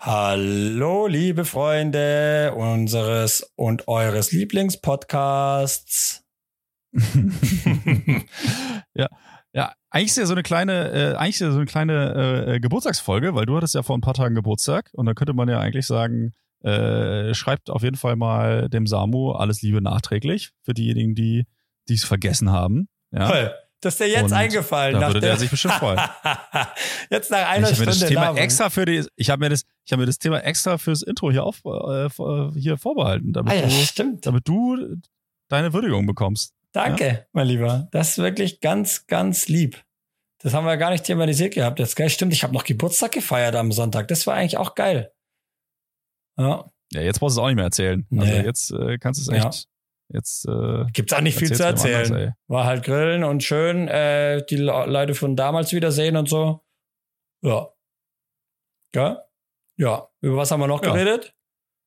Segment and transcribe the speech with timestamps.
[0.00, 6.24] Hallo, liebe Freunde unseres und eures Lieblingspodcasts.
[8.94, 9.08] ja,
[9.52, 12.60] ja, eigentlich ist ja so eine kleine, äh, eigentlich ist ja so eine kleine äh,
[12.60, 15.58] Geburtstagsfolge, weil du hattest ja vor ein paar Tagen Geburtstag und da könnte man ja
[15.58, 21.16] eigentlich sagen, äh, schreibt auf jeden Fall mal dem Samu alles Liebe nachträglich für diejenigen,
[21.16, 21.44] die
[21.88, 22.88] es vergessen haben.
[23.10, 23.28] Ja.
[23.28, 23.54] Toll.
[23.80, 25.00] Das ist dir jetzt und eingefallen.
[25.00, 26.00] Da würde der sich bestimmt freuen.
[27.10, 27.92] jetzt nach einer ich Stunde.
[27.92, 30.40] Mir das Thema extra für die, ich habe mir das, ich habe mir das Thema
[30.40, 32.08] extra fürs Intro hier auf, äh,
[32.58, 34.26] hier vorbehalten, damit, ah, ja, du, stimmt.
[34.26, 34.96] damit du
[35.48, 36.54] deine Würdigung bekommst.
[36.72, 37.18] Danke, ja?
[37.32, 37.88] mein Lieber.
[37.92, 39.82] Das ist wirklich ganz, ganz lieb.
[40.40, 41.78] Das haben wir gar nicht thematisiert gehabt.
[41.78, 42.32] Jetzt geil, stimmt.
[42.32, 44.08] Ich habe noch Geburtstag gefeiert am Sonntag.
[44.08, 45.12] Das war eigentlich auch geil.
[46.36, 46.70] Ja.
[46.92, 48.06] Ja, jetzt brauchst du es auch nicht mehr erzählen.
[48.10, 48.32] Also nee.
[48.32, 49.54] Also jetzt äh, kannst du es echt.
[49.54, 49.77] Ja.
[50.10, 52.12] Jetzt äh, gibt's auch nicht viel zu erzählen.
[52.12, 56.64] Anders, War halt grillen und schön äh, die Leute von damals wiedersehen und so.
[57.42, 57.68] Ja.
[58.94, 59.24] Ja.
[59.76, 60.08] Ja.
[60.20, 60.92] Über was haben wir noch ja.
[60.92, 61.34] geredet?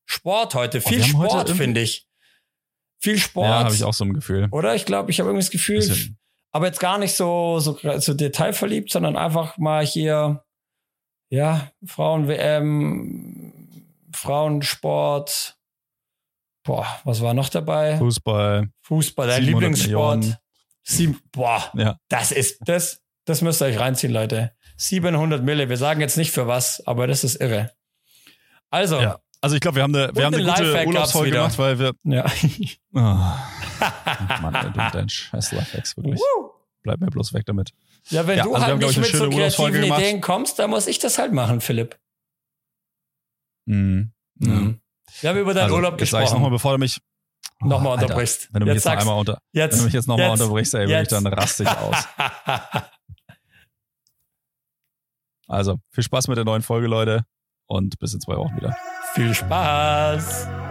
[0.05, 0.81] Sport heute.
[0.85, 2.08] Oh, viel oh, Sport, finde ich.
[3.00, 3.47] Viel Sport.
[3.47, 4.47] Ja, habe ich auch so ein Gefühl.
[4.52, 4.75] Oder?
[4.75, 6.19] Ich glaube, ich habe irgendwie das Gefühl, Bisschen.
[6.52, 10.44] aber jetzt gar nicht so, so, so detailverliebt, sondern einfach mal hier,
[11.30, 13.53] ja, Frauen-WM,
[14.13, 15.58] Frauensport,
[16.64, 17.98] Boah, was war noch dabei?
[17.98, 18.70] Fußball.
[18.81, 20.38] Fußball, dein Lieblingssport.
[20.84, 21.98] Sieben, boah, ja.
[22.09, 24.52] das ist, das, das müsst ihr euch reinziehen, Leute.
[24.78, 25.70] 700 Mille.
[25.70, 27.72] Wir sagen jetzt nicht für was, aber das ist irre.
[28.70, 29.00] Also.
[29.00, 29.20] Ja.
[29.42, 31.94] Also ich glaube, wir haben eine, wir haben eine gute Urlaubsfolge gemacht, weil wir.
[32.03, 32.26] Ja.
[32.94, 33.00] Oh.
[34.42, 36.20] Mann, du dein scheiß Lifehacks, wirklich.
[36.20, 36.52] Woo.
[36.84, 37.72] Bleib mir bloß weg damit.
[38.09, 41.00] Ja, wenn ja, du also halt nicht mit so kreativen Ideen kommst, dann muss ich
[41.00, 41.98] das halt machen, Philipp.
[43.66, 44.12] Mhm.
[44.36, 44.81] Mhm.
[45.20, 46.22] Wir haben über deinen also, Urlaub gesprochen.
[46.22, 47.00] Sag ich nochmal, bevor du mich
[47.62, 48.50] oh, nochmal unterbrichst.
[48.52, 51.02] Wenn du mich jetzt, jetzt einmal unter, jetzt, wenn du mich jetzt nochmal unterbrichst, ey,
[51.02, 52.08] ich dann raste ich aus.
[55.48, 57.26] also, viel Spaß mit der neuen Folge, Leute.
[57.68, 58.76] Und bis in zwei Wochen wieder.
[59.14, 60.70] Viel Spaß!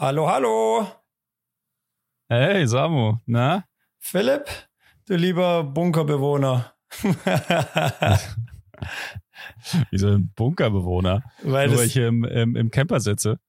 [0.00, 0.86] Hallo, hallo.
[2.30, 3.64] Hey, Samu, na?
[3.98, 4.48] Philipp,
[5.06, 6.72] du lieber Bunkerbewohner.
[9.90, 11.22] Wieso ein Bunkerbewohner?
[11.42, 13.40] Weil, Nur weil ich hier im, im, im Camper sitze.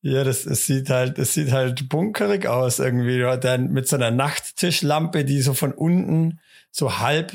[0.00, 3.20] Ja, das, das sieht halt, das sieht halt bunkerig aus irgendwie.
[3.40, 6.40] Dann mit so einer Nachttischlampe, die so von unten
[6.72, 7.32] so halb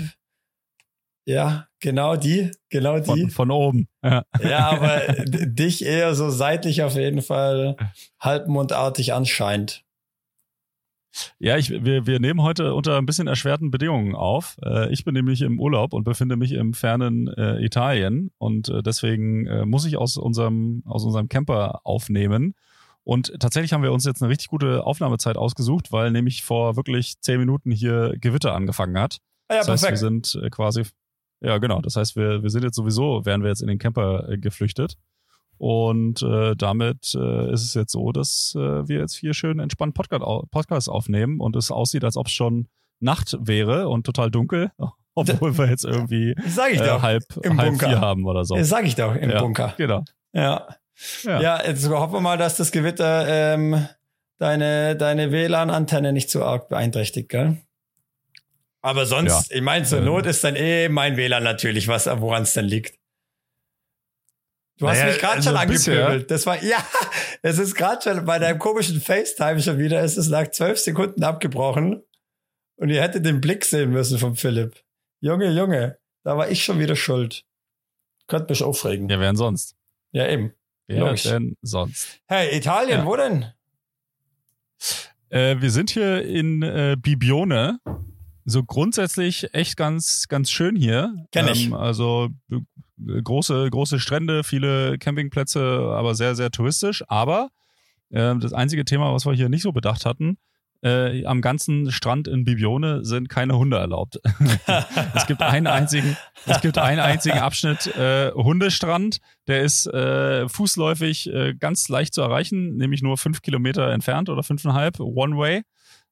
[1.30, 3.06] ja, genau die, genau die.
[3.06, 3.88] Von, von oben.
[4.04, 4.24] Ja.
[4.42, 7.78] ja, aber dich eher so seitlich auf jeden Fall
[8.20, 9.84] halbmundartig anscheinend.
[11.38, 14.58] Ja, ich, wir, wir nehmen heute unter ein bisschen erschwerten Bedingungen auf.
[14.64, 18.82] Äh, ich bin nämlich im Urlaub und befinde mich im fernen äh, Italien und äh,
[18.82, 22.56] deswegen muss ich aus unserem, aus unserem Camper aufnehmen.
[23.04, 27.20] Und tatsächlich haben wir uns jetzt eine richtig gute Aufnahmezeit ausgesucht, weil nämlich vor wirklich
[27.22, 29.18] zehn Minuten hier Gewitter angefangen hat.
[29.48, 30.02] Ah ja, das heißt, perfekt.
[30.02, 30.84] wir sind quasi
[31.42, 31.82] ja, genau.
[31.82, 34.96] Das heißt, wir, wir sind jetzt sowieso, wären wir jetzt in den Camper äh, geflüchtet.
[35.58, 39.94] Und äh, damit äh, ist es jetzt so, dass äh, wir jetzt hier schön entspannt
[39.94, 42.70] Podcast, Podcast aufnehmen und es aussieht, als ob es schon
[43.02, 44.72] Nacht wäre und total dunkel,
[45.16, 47.90] obwohl wir jetzt irgendwie sag ich äh, doch, halb, im halb Bunker.
[47.90, 48.56] vier haben oder so.
[48.56, 49.74] Das sag ich doch, im ja, Bunker.
[49.78, 50.04] Genau.
[50.34, 50.68] Ja.
[51.24, 53.86] Ja, ja jetzt hoffen wir mal, dass das Gewitter ähm,
[54.38, 57.58] deine, deine WLAN-Antenne nicht so arg beeinträchtigt, gell?
[58.82, 59.58] Aber sonst, ja.
[59.58, 60.06] ich meine, zur ähm.
[60.06, 62.98] Not ist dann eh mein WLAN natürlich, was, woran es dann liegt.
[64.78, 66.32] Du hast naja, mich gerade also schon angepöbelt.
[66.32, 66.78] Das war, ja,
[67.42, 71.24] es ist gerade schon bei deinem komischen FaceTime schon wieder, es ist nach zwölf Sekunden
[71.24, 72.02] abgebrochen.
[72.78, 74.82] Und ihr hättet den Blick sehen müssen vom Philipp.
[75.20, 77.44] Junge, Junge, da war ich schon wieder schuld.
[78.28, 79.10] Könnt mich aufregen.
[79.10, 79.76] Ja, wer denn sonst?
[80.14, 80.54] Ja, eben.
[80.88, 81.24] Wer Logisch.
[81.24, 82.22] denn sonst?
[82.28, 83.06] Hey, Italien, ja.
[83.06, 83.52] wo denn?
[85.30, 87.80] Äh, wir sind hier in äh, Bibione
[88.50, 91.14] so grundsätzlich echt ganz, ganz schön hier.
[91.32, 91.68] Kenn ich.
[91.68, 97.04] Ähm, also äh, große, große Strände, viele Campingplätze, aber sehr, sehr touristisch.
[97.08, 97.50] Aber
[98.10, 100.38] äh, das einzige Thema, was wir hier nicht so bedacht hatten,
[100.82, 104.20] äh, am ganzen Strand in Bibione sind keine Hunde erlaubt.
[105.14, 106.16] es gibt einen einzigen,
[106.46, 112.22] es gibt einen einzigen Abschnitt äh, Hundestrand, der ist äh, fußläufig äh, ganz leicht zu
[112.22, 115.64] erreichen, nämlich nur fünf Kilometer entfernt oder fünfeinhalb, One Way.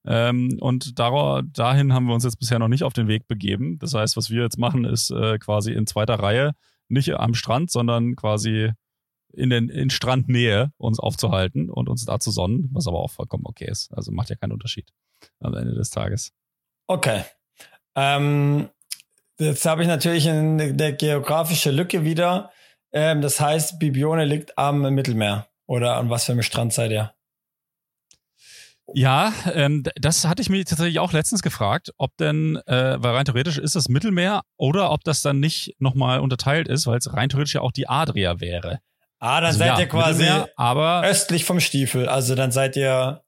[0.09, 3.77] Ähm, und dar dahin haben wir uns jetzt bisher noch nicht auf den Weg begeben.
[3.79, 6.53] Das heißt, was wir jetzt machen, ist äh, quasi in zweiter Reihe,
[6.87, 8.71] nicht am Strand, sondern quasi
[9.33, 13.45] in, den, in Strandnähe uns aufzuhalten und uns da zu sonnen, was aber auch vollkommen
[13.45, 13.93] okay ist.
[13.93, 14.93] Also macht ja keinen Unterschied
[15.41, 16.31] am Ende des Tages.
[16.87, 17.23] Okay.
[17.95, 18.69] Ähm,
[19.37, 22.51] jetzt habe ich natürlich eine, eine geografische Lücke wieder.
[22.93, 25.47] Ähm, das heißt, Bibione liegt am Mittelmeer.
[25.65, 27.13] Oder an was für einem Strand seid ihr?
[28.93, 33.25] Ja, ähm, das hatte ich mir tatsächlich auch letztens gefragt, ob denn, äh, weil rein
[33.25, 37.29] theoretisch ist das Mittelmeer oder ob das dann nicht nochmal unterteilt ist, weil es rein
[37.29, 38.79] theoretisch ja auch die Adria wäre.
[39.19, 42.07] Ah, dann also, seid ja, ihr quasi aber östlich vom Stiefel.
[42.07, 43.23] Also dann seid ihr,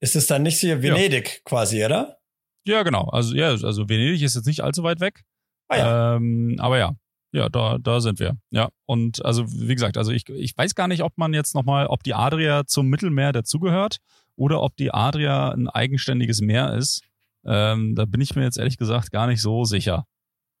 [0.00, 1.40] ist es dann nicht so Venedig ja.
[1.44, 2.18] quasi, oder?
[2.66, 3.04] Ja, genau.
[3.08, 5.22] Also ja, also Venedig ist jetzt nicht allzu weit weg.
[5.68, 6.16] Ah, ja.
[6.16, 6.92] Ähm, aber ja,
[7.32, 8.36] ja, da, da sind wir.
[8.50, 11.86] Ja, und also wie gesagt, also ich, ich weiß gar nicht, ob man jetzt nochmal,
[11.86, 13.98] ob die Adria zum Mittelmeer dazugehört
[14.38, 17.02] oder ob die Adria ein eigenständiges Meer ist.
[17.44, 20.06] Ähm, da bin ich mir jetzt ehrlich gesagt gar nicht so sicher.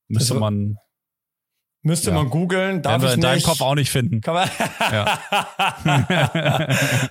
[0.08, 0.76] Müsste also, man
[1.82, 2.16] Müsste ja.
[2.16, 3.28] man googeln, darf wir ich in nicht.
[3.30, 4.20] deinem Kopf auch nicht finden.
[4.20, 4.50] Kann man
[4.92, 5.18] ja.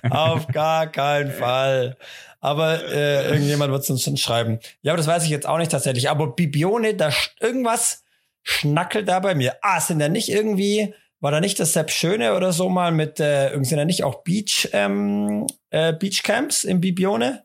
[0.10, 1.96] Auf gar keinen Fall.
[2.40, 4.60] Aber äh, irgendjemand wird es uns schon schreiben.
[4.82, 6.10] Ja, aber das weiß ich jetzt auch nicht tatsächlich.
[6.10, 7.10] Aber Bibione, da
[7.40, 8.04] irgendwas
[8.42, 9.56] schnackelt da bei mir.
[9.62, 13.20] Ah, sind da nicht irgendwie, war da nicht das Sepp Schöne oder so mal mit,
[13.20, 17.44] äh, irgendwie sind da nicht auch Beach, ähm, äh, Beachcamps in Bibione?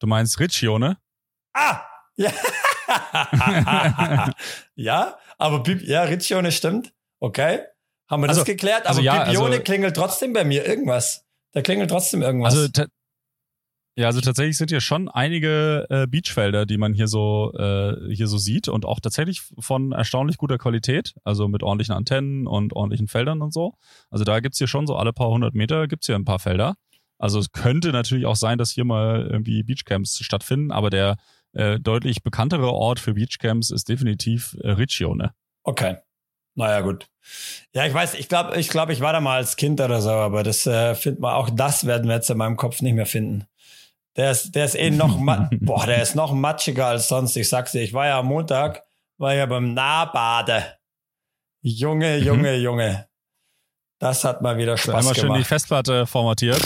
[0.00, 0.98] Du meinst Riccione?
[1.52, 1.82] Ah!
[2.16, 2.30] Ja.
[4.74, 6.92] ja, aber Bib ja, Riccione stimmt.
[7.20, 7.60] Okay.
[8.08, 8.82] Haben wir das also, geklärt?
[8.82, 11.26] Aber also ja, Bibione also, klingelt trotzdem bei mir irgendwas.
[11.52, 12.54] Da klingelt trotzdem irgendwas.
[12.54, 12.68] Also
[13.96, 18.26] ja, also tatsächlich sind hier schon einige äh, Beachfelder, die man hier so äh, hier
[18.26, 23.06] so sieht und auch tatsächlich von erstaunlich guter Qualität, also mit ordentlichen Antennen und ordentlichen
[23.06, 23.74] Feldern und so.
[24.10, 26.74] Also da gibt's hier schon so alle paar hundert Meter gibt's hier ein paar Felder.
[27.18, 31.16] Also es könnte natürlich auch sein, dass hier mal irgendwie Beachcamps stattfinden, aber der
[31.52, 35.32] äh, deutlich bekanntere Ort für Beachcamps ist definitiv äh, Riccione.
[35.62, 35.98] Okay.
[36.56, 37.06] Naja, gut.
[37.72, 40.10] Ja, ich weiß, ich glaube, ich glaube, ich war da mal als Kind oder so,
[40.10, 43.06] aber das äh, findet man auch das werden wir jetzt in meinem Kopf nicht mehr
[43.06, 43.46] finden.
[44.16, 45.18] Der ist, der ist eh noch,
[45.60, 47.36] boah, der ist noch matschiger als sonst.
[47.36, 48.84] Ich sag's dir, ich war ja am Montag,
[49.18, 50.78] war ja beim Nahbade.
[51.62, 52.24] Junge, mhm.
[52.24, 53.08] Junge, Junge.
[53.98, 55.18] Das hat mal wieder Spaß Einmal gemacht.
[55.18, 56.60] Einmal schön die Festplatte formatiert.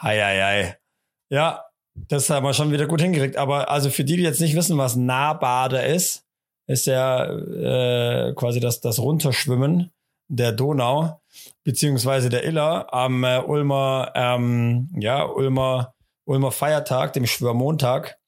[0.00, 0.78] Hei, hei, hei.
[1.28, 3.36] Ja, das haben wir schon wieder gut hingekriegt.
[3.36, 6.24] Aber also für die, die jetzt nicht wissen, was Nahbade ist,
[6.66, 9.92] ist ja äh, quasi das, das Runterschwimmen
[10.28, 11.21] der Donau
[11.64, 15.94] beziehungsweise der Iller am äh, Ulmer, ähm, ja, Ulmer,
[16.24, 18.18] Ulmer Feiertag, dem Schwörmontag.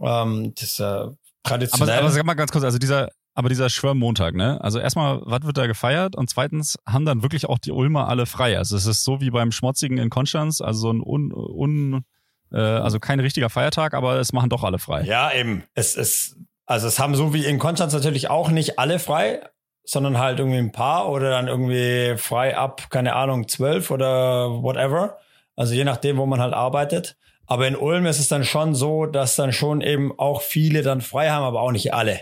[0.00, 1.06] Ähm, das ist äh,
[1.42, 1.94] traditionell.
[1.94, 4.60] Aber, aber sag mal ganz kurz, also dieser, aber dieser Schwörmontag, ne?
[4.60, 6.16] Also erstmal, was wird da gefeiert?
[6.16, 8.58] Und zweitens, haben dann wirklich auch die Ulmer alle frei?
[8.58, 12.04] Also es ist so wie beim Schmotzigen in Konstanz, also so ein un, un
[12.52, 15.02] äh, also kein richtiger Feiertag, aber es machen doch alle frei.
[15.04, 15.64] Ja, eben.
[15.74, 16.36] Es ist,
[16.66, 19.42] also es haben so wie in Konstanz natürlich auch nicht alle frei,
[19.84, 25.18] sondern halt irgendwie ein paar oder dann irgendwie frei ab, keine Ahnung, zwölf oder whatever.
[25.56, 27.16] Also je nachdem, wo man halt arbeitet.
[27.46, 31.00] Aber in Ulm ist es dann schon so, dass dann schon eben auch viele dann
[31.00, 32.20] frei haben, aber auch nicht alle.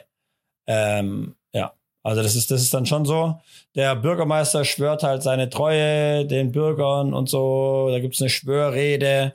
[0.66, 1.72] Ähm, ja,
[2.02, 3.38] also das ist, das ist dann schon so.
[3.74, 7.88] Der Bürgermeister schwört halt seine Treue den Bürgern und so.
[7.90, 9.34] Da gibt's eine Schwörrede.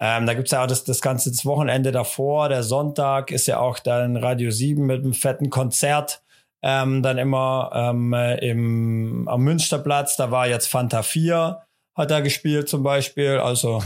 [0.00, 2.48] Ähm, da gibt's ja auch das, das ganze das Wochenende davor.
[2.48, 6.22] Der Sonntag ist ja auch dann Radio 7 mit einem fetten Konzert.
[6.68, 11.62] Ähm, dann immer ähm, im, am Münsterplatz, da war jetzt Fanta 4,
[11.94, 13.38] hat er gespielt zum Beispiel.
[13.38, 13.84] Also,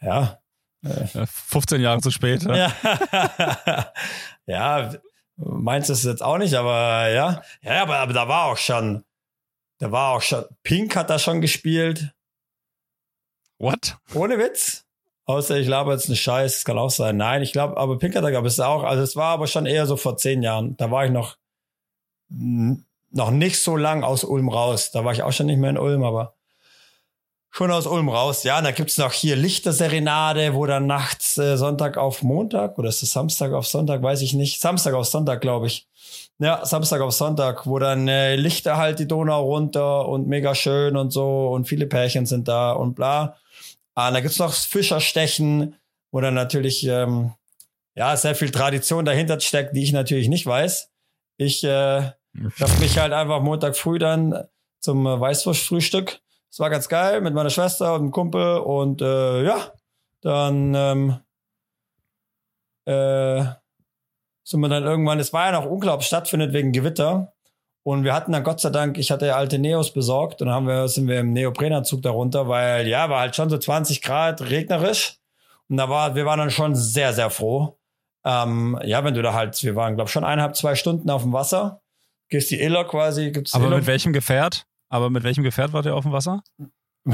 [0.00, 0.38] ja.
[0.84, 2.44] Äh, 15 Jahre zu spät.
[2.44, 2.72] Ja,
[4.46, 4.92] ja
[5.36, 7.42] meins ist jetzt auch nicht, aber ja.
[7.62, 9.04] Ja, aber, aber da war auch schon,
[9.78, 12.12] da war auch schon, Pink hat da schon gespielt.
[13.58, 13.96] What?
[14.14, 14.84] Ohne Witz.
[15.26, 17.16] Außer ich glaube jetzt einen Scheiß, das kann auch sein.
[17.16, 19.66] Nein, ich glaube, aber Pink hat da gab es auch, also es war aber schon
[19.66, 20.76] eher so vor zehn Jahren.
[20.76, 21.38] Da war ich noch,
[22.28, 24.90] noch nicht so lang aus Ulm raus.
[24.90, 26.34] Da war ich auch schon nicht mehr in Ulm, aber
[27.50, 28.42] schon aus Ulm raus.
[28.42, 33.02] Ja, da gibt's noch hier Lichterserenade, wo dann nachts äh, Sonntag auf Montag oder ist
[33.04, 34.60] es Samstag auf Sonntag, weiß ich nicht.
[34.60, 35.86] Samstag auf Sonntag, glaube ich.
[36.40, 40.96] Ja, Samstag auf Sonntag, wo dann äh, Lichter halt die Donau runter und mega schön
[40.96, 43.36] und so und viele Pärchen sind da und bla.
[43.94, 45.76] Ah, da gibt's noch Fischerstechen,
[46.10, 47.34] wo dann natürlich ähm,
[47.94, 50.90] ja sehr viel Tradition dahinter steckt, die ich natürlich nicht weiß.
[51.36, 52.12] Ich äh,
[52.56, 54.44] treffe mich halt einfach Montag früh dann
[54.80, 56.20] zum äh, Weißwurstfrühstück.
[56.50, 59.72] Es war ganz geil mit meiner Schwester und einem Kumpel und äh, ja,
[60.20, 61.16] dann ähm,
[62.84, 63.44] äh,
[64.44, 67.32] sind wir dann irgendwann, es war ja noch unklar, ob es stattfindet wegen Gewitter.
[67.82, 70.54] Und wir hatten dann Gott sei Dank, ich hatte ja alte Neos besorgt und dann
[70.54, 74.40] haben wir, sind wir im Neoprenanzug darunter, weil ja, war halt schon so 20 Grad
[74.42, 75.18] regnerisch.
[75.68, 77.78] Und da war, wir waren dann schon sehr, sehr froh.
[78.24, 81.32] Ähm, ja, wenn du da halt, wir waren, glaube schon eineinhalb, zwei Stunden auf dem
[81.32, 81.82] Wasser.
[82.30, 83.76] Gehst die Iller quasi, gibt's Aber Iller.
[83.76, 84.66] mit welchem Gefährt?
[84.88, 86.42] Aber mit welchem Gefährt wart ihr auf dem Wasser?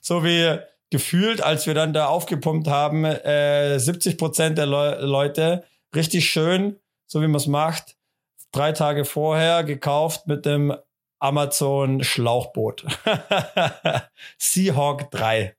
[0.00, 0.58] so wie
[0.90, 5.64] gefühlt, als wir dann da aufgepumpt haben, äh, 70 Prozent der Le Leute
[5.94, 6.76] richtig schön,
[7.06, 7.96] so wie man es macht,
[8.50, 10.74] drei Tage vorher gekauft mit dem
[11.18, 12.84] Amazon Schlauchboot.
[14.38, 15.54] Seahawk 3.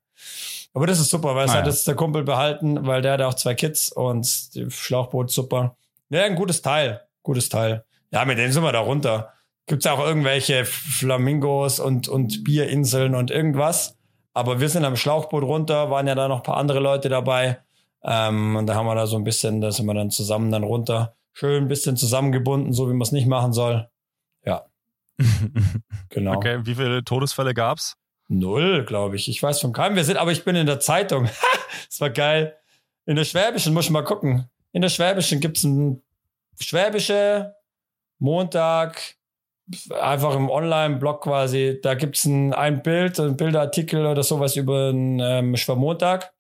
[0.73, 3.21] Aber das ist super, weil es ah, hat jetzt der Kumpel behalten, weil der hat
[3.21, 5.77] auch zwei Kids und die Schlauchboot super.
[6.09, 7.01] Ja, ein gutes Teil.
[7.21, 7.85] Gutes Teil.
[8.11, 9.33] Ja, mit denen sind wir da runter.
[9.65, 13.97] Gibt's auch irgendwelche Flamingos und, und Bierinseln und irgendwas.
[14.33, 17.59] Aber wir sind am Schlauchboot runter, waren ja da noch ein paar andere Leute dabei.
[18.03, 20.63] Ähm, und da haben wir da so ein bisschen, da sind wir dann zusammen dann
[20.63, 21.15] runter.
[21.31, 23.89] Schön ein bisschen zusammengebunden, so wie man es nicht machen soll.
[24.43, 24.65] Ja.
[26.09, 26.35] genau.
[26.35, 27.95] Okay, wie viele Todesfälle gab's?
[28.39, 29.27] Null, glaube ich.
[29.29, 29.95] Ich weiß von keinem.
[29.95, 31.29] Wir sind, aber ich bin in der Zeitung.
[31.89, 32.55] das war geil.
[33.05, 34.49] In der Schwäbischen muss ich mal gucken.
[34.71, 36.01] In der Schwäbischen gibt's ein
[36.59, 37.55] Schwäbische
[38.19, 39.15] Montag,
[39.99, 45.19] einfach im Online-Blog quasi, da gibt's ein, ein Bild, ein Bilderartikel oder sowas über einen
[45.19, 46.33] ähm, Schwermontag.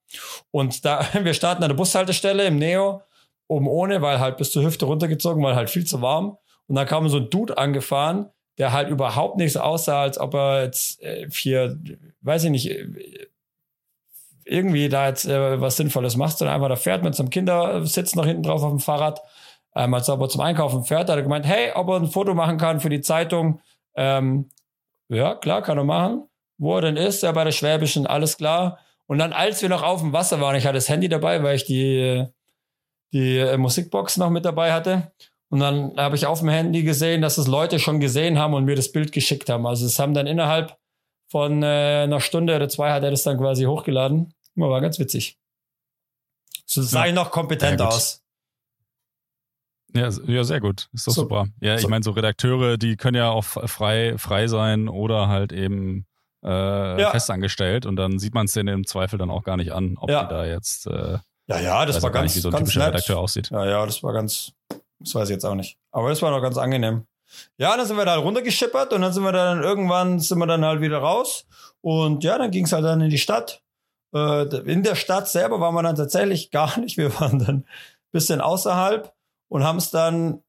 [0.51, 3.01] Und da, wir starten an der Bushaltestelle im Neo,
[3.47, 6.37] oben ohne, weil halt bis zur Hüfte runtergezogen, weil halt viel zu warm.
[6.67, 10.33] Und dann kam so ein Dude angefahren, der halt überhaupt nicht so aussah, als ob
[10.33, 11.77] er jetzt äh, hier,
[12.21, 13.27] weiß ich nicht, äh,
[14.45, 18.25] irgendwie da jetzt äh, was Sinnvolles macht, sondern einfach da fährt mit seinem Kindersitz noch
[18.25, 19.21] hinten drauf auf dem Fahrrad
[19.75, 22.33] ähm, als er aber zum Einkaufen fährt, hat er gemeint, hey, ob er ein Foto
[22.33, 23.59] machen kann für die Zeitung.
[23.95, 24.49] Ähm,
[25.09, 26.27] ja, klar, kann er machen.
[26.57, 28.79] Wo er denn ist, ja, bei der Schwäbischen, alles klar.
[29.07, 31.55] Und dann, als wir noch auf dem Wasser waren, ich hatte das Handy dabei, weil
[31.55, 32.25] ich die,
[33.11, 35.11] die äh, Musikbox noch mit dabei hatte.
[35.53, 38.65] Und dann habe ich auf dem Handy gesehen, dass es Leute schon gesehen haben und
[38.65, 39.67] mir das Bild geschickt haben.
[39.67, 40.79] Also es haben dann innerhalb
[41.29, 44.33] von äh, einer Stunde oder zwei hat er das dann quasi hochgeladen.
[44.55, 45.37] War ganz witzig.
[46.65, 47.09] So sah ja.
[47.09, 48.23] ich noch kompetent ja, aus.
[49.93, 50.89] Ja, ja, sehr gut.
[50.91, 51.45] Ist doch so, super.
[51.61, 51.83] Ja, so.
[51.83, 56.07] ich meine, so Redakteure, die können ja auch frei, frei sein oder halt eben
[56.43, 56.49] äh,
[56.99, 57.11] ja.
[57.11, 60.07] festangestellt und dann sieht man es denen im Zweifel dann auch gar nicht an, ob
[60.07, 62.79] die da jetzt äh, ja, ja, das war ganz, nicht, wie so ein ganz typischer
[62.79, 62.93] nett.
[62.95, 63.51] Redakteur aussieht.
[63.51, 64.53] Ja, ja, das war ganz,
[65.03, 65.77] das weiß ich jetzt auch nicht.
[65.91, 67.05] Aber das war noch ganz angenehm.
[67.57, 70.45] Ja, dann sind wir da halt runtergeschippert und dann sind wir dann irgendwann sind wir
[70.45, 71.45] dann halt wieder raus
[71.81, 73.61] und ja, dann ging es halt dann in die Stadt.
[74.13, 76.97] Äh, in der Stadt selber waren wir dann tatsächlich gar nicht.
[76.97, 77.65] Wir waren dann ein
[78.11, 79.13] bisschen außerhalb
[79.49, 80.43] und haben es dann,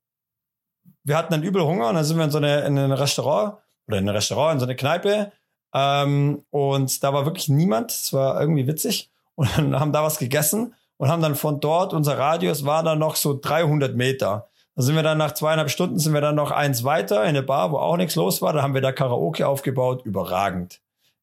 [1.04, 3.58] wir hatten dann übel Hunger und dann sind wir in so eine, in ein Restaurant
[3.87, 5.32] oder in ein Restaurant, in so eine Kneipe
[5.75, 7.90] ähm, und da war wirklich niemand.
[7.92, 11.92] Es war irgendwie witzig und dann haben da was gegessen und haben dann von dort,
[11.92, 14.48] unser Radius war dann noch so 300 Meter.
[14.74, 17.42] Da sind wir dann nach zweieinhalb Stunden sind wir dann noch eins weiter in eine
[17.42, 18.52] Bar, wo auch nichts los war.
[18.52, 20.04] Da haben wir da Karaoke aufgebaut.
[20.04, 20.80] Überragend.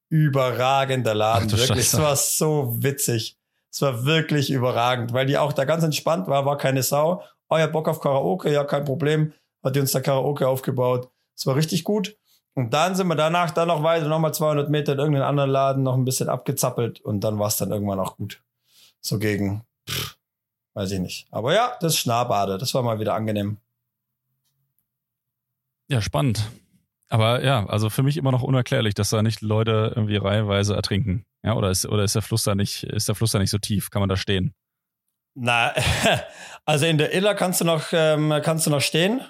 [0.09, 1.49] Überragender Laden.
[1.53, 1.87] Ach, wirklich.
[1.87, 3.37] Es war so witzig.
[3.69, 7.57] Es war wirklich überragend, weil die auch da ganz entspannt war, war keine Sau oh
[7.57, 9.33] ja, Bock auf Karaoke, ja, kein Problem.
[9.63, 11.11] Hat die uns da Karaoke aufgebaut.
[11.35, 12.17] Das war richtig gut.
[12.55, 15.83] Und dann sind wir danach dann noch weiter, nochmal 200 Meter in irgendeinen anderen Laden,
[15.83, 18.41] noch ein bisschen abgezappelt und dann war es dann irgendwann auch gut.
[19.01, 20.17] So gegen, pff,
[20.73, 21.27] weiß ich nicht.
[21.31, 23.57] Aber ja, das Schnabade, das war mal wieder angenehm.
[25.89, 26.49] Ja, spannend.
[27.09, 31.25] Aber ja, also für mich immer noch unerklärlich, dass da nicht Leute irgendwie reihenweise ertrinken.
[31.43, 33.57] Ja, oder ist, oder ist der Fluss da nicht, ist der Fluss da nicht so
[33.57, 33.89] tief?
[33.89, 34.53] Kann man da stehen?
[35.33, 35.73] Na,
[36.65, 39.21] also in der Iller kannst du noch, ähm, kannst du noch stehen.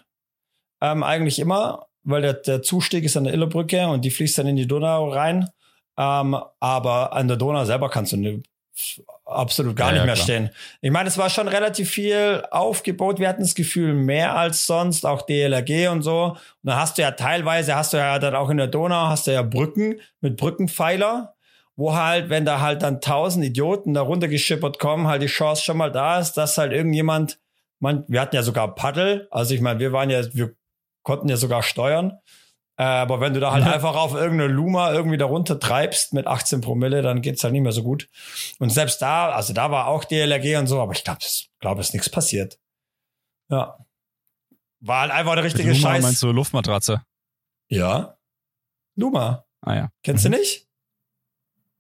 [0.82, 4.48] Ähm, eigentlich immer, weil der, der Zustieg ist an der Illerbrücke und die fließt dann
[4.48, 5.50] in die Donau rein.
[5.98, 8.44] Ähm, aber an der Donau selber kannst du
[9.32, 10.24] absolut gar ja, nicht mehr klar.
[10.24, 10.50] stehen.
[10.82, 13.20] Ich meine, es war schon relativ viel aufgebaut.
[13.20, 16.24] Wir hatten das Gefühl, mehr als sonst, auch DLRG und so.
[16.24, 19.28] Und dann hast du ja teilweise, hast du ja dann auch in der Donau, hast
[19.28, 21.34] du ja Brücken mit Brückenpfeiler
[21.76, 25.78] wo halt, wenn da halt dann tausend Idioten da runtergeschippert kommen, halt die Chance schon
[25.78, 27.40] mal da ist, dass halt irgendjemand,
[27.80, 30.54] man, wir hatten ja sogar Paddel, also ich meine, wir waren ja, wir
[31.04, 32.20] konnten ja sogar steuern.
[32.82, 36.26] Äh, aber wenn du da halt einfach auf irgendeine Luma irgendwie da runter treibst mit
[36.26, 38.10] 18 Promille, dann geht's halt nicht mehr so gut.
[38.58, 41.82] Und selbst da, also da war auch DLRG und so, aber ich glaube, ich glaube,
[41.82, 42.60] ist nichts passiert.
[43.50, 43.78] Ja.
[44.80, 46.02] War halt einfach der richtige Luma, Scheiß.
[46.02, 47.06] Meinst du Luftmatratze?
[47.68, 48.18] Ja.
[48.96, 49.46] Luma.
[49.62, 49.92] Ah ja.
[50.02, 50.32] Kennst mhm.
[50.32, 50.68] du nicht?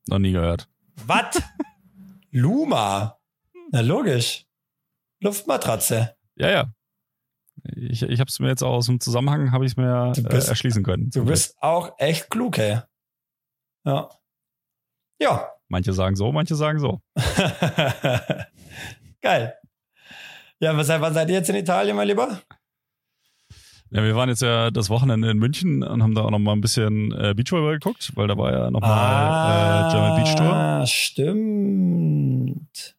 [0.05, 0.69] Noch nie gehört.
[1.07, 1.41] Was?
[2.29, 3.17] Luma?
[3.71, 4.45] Na logisch.
[5.19, 6.15] Luftmatratze.
[6.35, 6.73] Ja, ja.
[7.63, 10.49] Ich, ich habe es mir jetzt auch aus dem Zusammenhang habe ich mir bist, äh,
[10.49, 11.09] erschließen können.
[11.11, 12.79] Du bist auch echt klug, hey.
[13.85, 14.09] Ja.
[15.19, 15.49] Ja.
[15.67, 17.01] Manche sagen so, manche sagen so.
[19.21, 19.53] Geil.
[20.59, 22.41] Ja, was, wann seid ihr jetzt in Italien, mein Lieber?
[23.93, 26.53] Ja, wir waren jetzt ja das Wochenende in München und haben da auch noch mal
[26.53, 30.35] ein bisschen äh, Beachvolleyball geguckt, weil da war ja noch mal ah, äh, German Beach
[30.35, 30.53] Tour.
[30.53, 32.95] Ah, stimmt.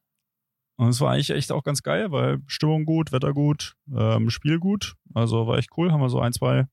[0.83, 4.59] Und es war eigentlich echt auch ganz geil, weil Stimmung gut, Wetter gut, ähm, Spiel
[4.59, 4.97] gut.
[5.15, 5.93] Also war echt cool.
[5.93, 6.67] Haben wir so ein, zwei,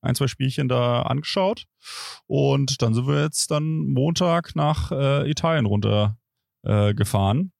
[0.00, 1.66] ein, zwei Spielchen da angeschaut.
[2.26, 6.16] Und dann sind wir jetzt dann Montag nach äh, Italien runter
[6.62, 7.52] äh, gefahren.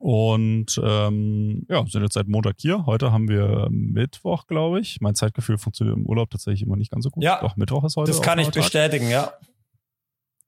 [0.00, 2.84] Und ähm, ja, sind jetzt seit Montag hier.
[2.84, 5.00] Heute haben wir Mittwoch, glaube ich.
[5.00, 7.22] Mein Zeitgefühl funktioniert im Urlaub tatsächlich immer nicht ganz so gut.
[7.22, 7.40] Ja.
[7.40, 8.10] Doch, Mittwoch ist heute.
[8.10, 9.32] Das kann ich bestätigen, ja.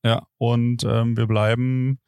[0.04, 2.00] Ja, und ähm, wir bleiben,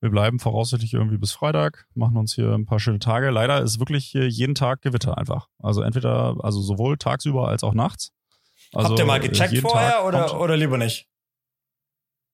[0.00, 3.30] wir bleiben voraussichtlich irgendwie bis Freitag, machen uns hier ein paar schöne Tage.
[3.30, 5.48] Leider ist wirklich hier jeden Tag Gewitter einfach.
[5.58, 8.12] Also entweder, also sowohl tagsüber als auch nachts.
[8.72, 11.08] Also Habt ihr mal gecheckt vorher oder, oder lieber nicht?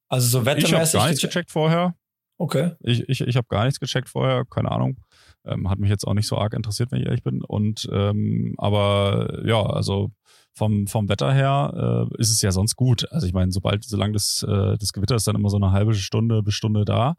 [0.09, 0.73] Also so wettermäßig?
[0.73, 1.95] Ich habe gar nichts gecheckt vorher.
[2.37, 2.73] Okay.
[2.81, 5.01] Ich, ich, ich habe gar nichts gecheckt vorher, keine Ahnung.
[5.47, 7.43] Ähm, hat mich jetzt auch nicht so arg interessiert, wenn ich ehrlich bin.
[7.43, 10.11] Und ähm, aber ja, also
[10.53, 13.11] vom, vom Wetter her äh, ist es ja sonst gut.
[13.11, 15.95] Also ich meine, sobald, solange das, äh, das Gewitter ist dann immer so eine halbe
[15.95, 17.17] Stunde bis Stunde da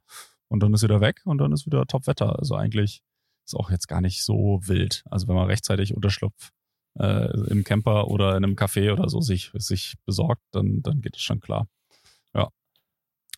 [0.48, 2.38] und dann ist wieder weg und dann ist wieder Top-Wetter.
[2.40, 3.02] Also eigentlich
[3.46, 5.04] ist auch jetzt gar nicht so wild.
[5.10, 6.52] Also wenn man rechtzeitig Unterschlupf
[7.00, 11.16] äh, im Camper oder in einem Café oder so sich, sich besorgt, dann, dann geht
[11.16, 11.68] es schon klar.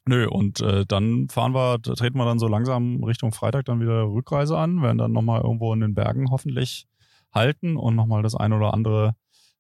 [0.08, 4.04] Nö, und äh, dann fahren wir, treten wir dann so langsam Richtung Freitag dann wieder
[4.04, 6.88] Rückreise an, werden dann nochmal irgendwo in den Bergen hoffentlich
[7.34, 9.16] halten und nochmal das ein oder andere,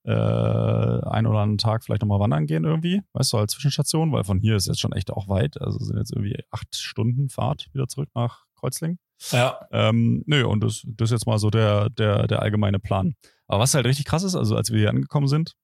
[0.07, 4.23] äh, ein oder anderen Tag vielleicht nochmal wandern gehen irgendwie, weißt du, als Zwischenstation, weil
[4.23, 7.67] von hier ist jetzt schon echt auch weit, also sind jetzt irgendwie acht Stunden Fahrt
[7.73, 8.99] wieder zurück nach Kreuzlingen.
[9.31, 9.59] Ja.
[9.71, 13.15] Ähm, nö, und das, das ist jetzt mal so der, der, der allgemeine Plan.
[13.47, 15.55] Aber was halt richtig krass ist, also als wir hier angekommen sind,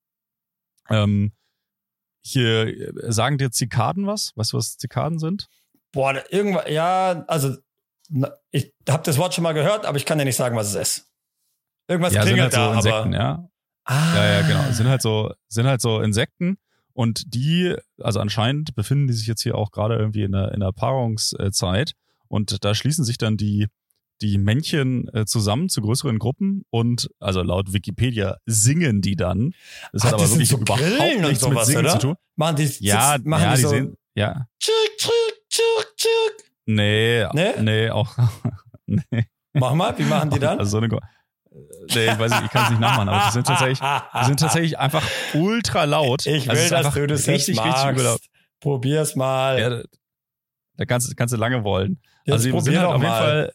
[0.89, 1.31] ähm,
[2.21, 4.33] hier äh, sagen dir Zikaden was?
[4.35, 5.47] Weißt du, was Zikaden sind?
[5.93, 7.55] Boah, irgendwas, ja, also
[8.51, 10.75] ich habe das Wort schon mal gehört, aber ich kann dir nicht sagen, was es
[10.75, 11.09] ist.
[11.87, 13.49] Irgendwas ja, klingelt halt da, so Insekten, aber ja.
[13.85, 14.15] Ah.
[14.15, 14.71] Ja, ja, genau.
[14.71, 16.57] Sind halt so, sind halt so Insekten
[16.93, 20.59] und die, also anscheinend befinden die sich jetzt hier auch gerade irgendwie in der, in
[20.61, 21.93] der Paarungszeit
[22.27, 23.67] und da schließen sich dann die,
[24.21, 29.53] die Männchen äh, zusammen zu größeren Gruppen und also laut Wikipedia singen die dann.
[29.91, 31.89] Das Ach, hat aber wirklich so überhaupt nichts sowas, mit Singen oder?
[31.93, 32.15] zu tun.
[32.35, 34.47] Machen die, ja, machen ja, die, die so sehen, ja.
[34.59, 35.11] Tschuk, tschuk,
[35.49, 36.45] tschuk, tschuk.
[36.65, 37.61] Nee, Nee?
[37.61, 38.15] nee, auch,
[38.85, 39.01] nee.
[39.53, 40.59] Mach mal, wie machen die dann?
[40.59, 40.97] Also so eine,
[41.93, 44.39] nee, ich weiß nicht, ich kann es nicht nachmachen, aber die sind tatsächlich, die sind
[44.39, 46.25] tatsächlich einfach ultra laut.
[46.25, 48.19] Ich will, also dass einfach du das richtig, jetzt richtig übel laut.
[48.19, 48.29] magst.
[48.59, 49.59] Probier's mal.
[49.59, 49.83] Ja,
[50.77, 51.99] da, kannst, du- kannst du lange wollen.
[52.25, 53.19] Jetzt also die sind halt auf jeden mal.
[53.19, 53.53] Fall,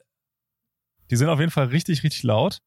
[1.11, 2.59] die sind auf jeden Fall richtig, richtig laut.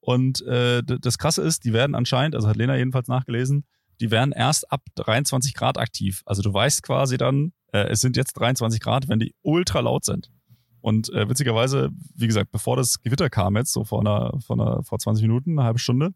[0.00, 3.66] Und äh, das Krasse ist, die werden anscheinend, also hat Lena jedenfalls nachgelesen,
[4.00, 6.22] die werden erst ab 23 Grad aktiv.
[6.24, 10.04] Also du weißt quasi dann, äh, es sind jetzt 23 Grad, wenn die ultra laut
[10.04, 10.30] sind.
[10.80, 14.82] Und äh, witzigerweise, wie gesagt, bevor das Gewitter kam jetzt, so vor einer, vor einer,
[14.82, 16.14] vor 20 Minuten, eine halbe Stunde,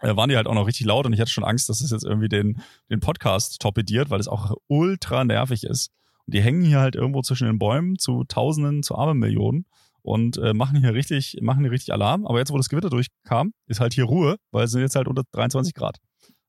[0.00, 1.90] äh, waren die halt auch noch richtig laut und ich hatte schon Angst, dass es
[1.90, 5.90] jetzt irgendwie den, den Podcast torpediert, weil es auch ultra nervig ist.
[6.26, 9.66] Und die hängen hier halt irgendwo zwischen den Bäumen zu Tausenden, zu Abermillionen
[10.02, 12.26] und äh, machen hier richtig, machen hier richtig Alarm.
[12.26, 15.08] Aber jetzt, wo das Gewitter durchkam, ist halt hier Ruhe, weil es sind jetzt halt
[15.08, 15.98] unter 23 Grad.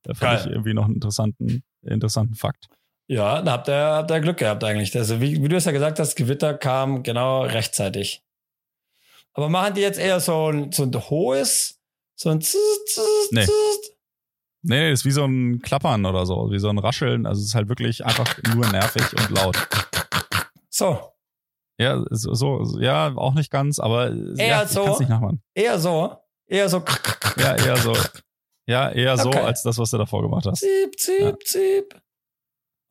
[0.04, 0.40] Da fand Geil.
[0.42, 2.68] ich irgendwie noch einen interessanten, interessanten Fakt.
[3.08, 4.96] Ja, da habt ihr, habt ihr Glück gehabt eigentlich.
[4.98, 8.24] Also wie, wie du es ja gesagt hast, Gewitter kam genau rechtzeitig.
[9.34, 11.80] Aber machen die jetzt eher so ein, so ein hohes,
[12.16, 12.56] so ein Zzz,
[12.88, 13.44] Zzz, Nee.
[13.46, 13.92] Zzz?
[14.68, 17.28] Nee, nee, ist wie so ein Klappern oder so, wie so ein Rascheln.
[17.28, 19.56] Also es ist halt wirklich einfach nur nervig und laut.
[20.70, 21.00] So,
[21.78, 24.84] Ja, so, ja, auch nicht ganz, aber Eher ja, so.
[24.86, 25.44] kann's nicht nachmachen.
[25.54, 26.16] eher so,
[26.48, 26.84] eher so
[27.38, 27.94] Ja, eher so.
[28.68, 29.40] Ja, eher so Okay.
[29.42, 30.62] als das, was du davor gemacht hast.
[30.62, 31.38] Ziep, ziep, Ja.
[31.46, 32.02] ziep.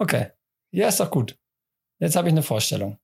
[0.05, 0.27] Okay.
[0.71, 1.37] Ja, ist doch gut.
[1.99, 2.99] Jetzt habe ich eine Vorstellung.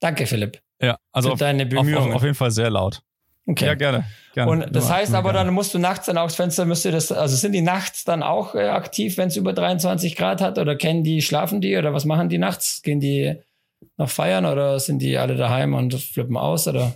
[0.00, 2.10] Danke, Philipp, Ja, also für auf, deine Bemühungen.
[2.10, 3.00] auf, auf jeden Fall sehr laut.
[3.46, 3.64] okay.
[3.66, 4.04] Ja, gerne.
[4.34, 4.50] gerne.
[4.50, 5.46] Und das Immer- heißt immer aber, gerne.
[5.46, 8.22] dann musst du nachts dann aufs Fenster, müsst ihr das, also sind die nachts dann
[8.22, 10.58] auch äh, aktiv, wenn es über 23 Grad hat?
[10.58, 12.82] Oder kennen die, schlafen die oder was machen die nachts?
[12.82, 13.36] Gehen die
[13.96, 16.68] noch feiern oder sind die alle daheim und flippen aus?
[16.68, 16.94] Oder?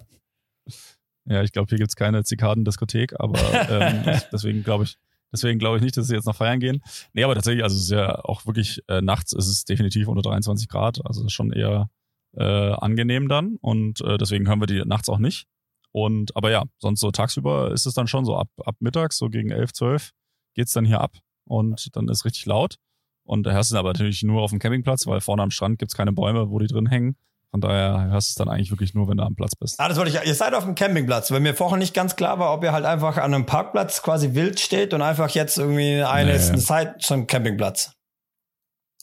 [1.26, 3.38] Ja, ich glaube, hier gibt's keine Zikadendiskothek, aber
[3.70, 4.98] ähm, das- deswegen glaube ich,
[5.32, 6.82] deswegen glaube ich nicht, dass sie jetzt noch feiern gehen.
[7.12, 10.22] Nee, aber tatsächlich, also es ist ja auch wirklich, äh, nachts ist es definitiv unter
[10.22, 11.90] 23 Grad, also schon eher
[12.36, 15.46] äh, angenehm dann und äh, deswegen hören wir die nachts auch nicht.
[15.92, 19.28] Und aber ja, sonst so tagsüber ist es dann schon so ab, ab mittags, so
[19.28, 20.10] gegen 11, 12
[20.54, 22.76] geht's dann hier ab und dann ist richtig laut.
[23.24, 25.94] Und da hörst du aber natürlich nur auf dem Campingplatz, weil vorne am Strand gibt's
[25.94, 27.16] keine Bäume, wo die drin hängen.
[27.50, 29.80] Von daher hörst du es dann eigentlich wirklich nur, wenn du am Platz bist.
[29.80, 30.26] Ah, das wollte ich.
[30.26, 32.84] Ihr seid auf dem Campingplatz, weil mir vorher nicht ganz klar war, ob ihr halt
[32.84, 36.36] einfach an einem Parkplatz quasi wild steht und einfach jetzt irgendwie eine Nee.
[36.36, 37.92] ist eine Zeit schon Campingplatz.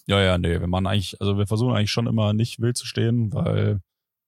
[0.07, 2.85] Ja, ja, nee, wir machen eigentlich, also wir versuchen eigentlich schon immer nicht wild zu
[2.85, 3.79] stehen, weil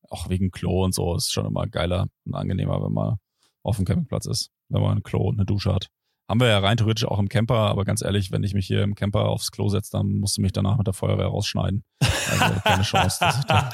[0.10, 3.18] auch wegen Klo und so ist schon immer geiler und angenehmer, wenn man
[3.62, 5.90] auf dem Campingplatz ist, wenn man ein Klo und eine Dusche hat.
[6.30, 8.84] Haben wir ja rein theoretisch auch im Camper, aber ganz ehrlich, wenn ich mich hier
[8.84, 11.86] im Camper aufs Klo setze, dann musst du mich danach mit der Feuerwehr rausschneiden.
[12.02, 13.70] Also keine Chance, dass ich da,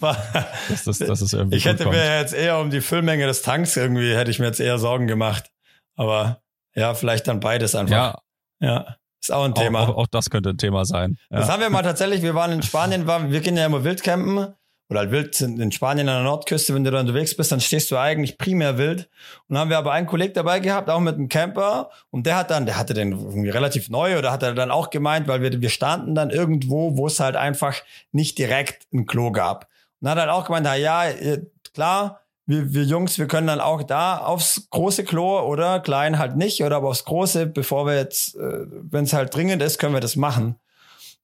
[0.68, 3.76] dass das, dass das irgendwie Ich hätte mir jetzt eher um die Füllmenge des Tanks
[3.76, 5.50] irgendwie, hätte ich mir jetzt eher Sorgen gemacht.
[5.96, 6.42] Aber
[6.74, 7.94] ja, vielleicht dann beides einfach.
[7.94, 8.18] Ja.
[8.60, 8.96] Ja.
[9.20, 9.80] Ist auch ein Thema.
[9.80, 11.16] Auch, auch, auch das könnte ein Thema sein.
[11.30, 11.38] Ja.
[11.38, 14.54] Das haben wir mal tatsächlich, wir waren in Spanien, wir gehen ja immer Wildcampen
[14.88, 17.90] oder halt wild in Spanien an der Nordküste, wenn du da unterwegs bist, dann stehst
[17.90, 19.08] du eigentlich primär wild.
[19.48, 21.90] Und dann haben wir aber einen Kollegen dabei gehabt, auch mit einem Camper.
[22.10, 24.90] Und der hat dann, der hatte den irgendwie relativ neu oder hat er dann auch
[24.90, 27.76] gemeint, weil wir, wir standen dann irgendwo, wo es halt einfach
[28.12, 29.68] nicht direkt ein Klo gab.
[30.00, 31.04] Und dann hat er auch gemeint, na ja,
[31.72, 36.36] klar, wir, wir Jungs, wir können dann auch da aufs große Klo oder klein halt
[36.36, 39.94] nicht oder aber aufs große, bevor wir jetzt, äh, wenn es halt dringend ist, können
[39.94, 40.56] wir das machen.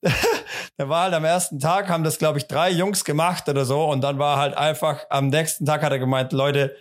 [0.79, 3.85] der war halt am ersten Tag, haben das, glaube ich, drei Jungs gemacht oder so.
[3.85, 6.77] Und dann war halt einfach, am nächsten Tag hat er gemeint, Leute,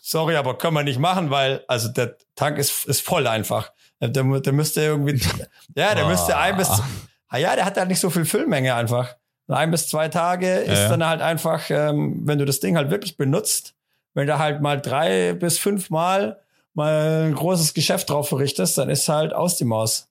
[0.00, 3.72] sorry, aber können wir nicht machen, weil, also der Tank ist, ist voll einfach.
[4.00, 5.20] Der, der müsste irgendwie,
[5.76, 6.68] ja, der müsste ein bis,
[7.28, 9.16] ah ja, der hat halt nicht so viel Füllmenge einfach.
[9.46, 10.88] Ein bis zwei Tage ist ja.
[10.88, 13.74] dann halt einfach, ähm, wenn du das Ding halt wirklich benutzt,
[14.14, 16.40] wenn du halt mal drei bis fünf Mal
[16.72, 20.08] mal ein großes Geschäft drauf verrichtest, dann ist halt aus die Maus.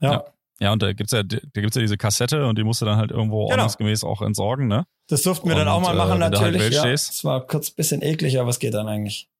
[0.00, 0.12] ja.
[0.12, 0.24] ja.
[0.60, 2.96] Ja, und da gibt's ja, da gibt's ja diese Kassette und die musst du dann
[2.96, 3.52] halt irgendwo genau.
[3.52, 4.86] ordnungsgemäß auch entsorgen, ne?
[5.06, 6.62] Das durften wir und, dann auch mal machen, äh, natürlich.
[6.62, 9.30] Halt ja, es war kurz ein bisschen eklig, aber es geht dann eigentlich.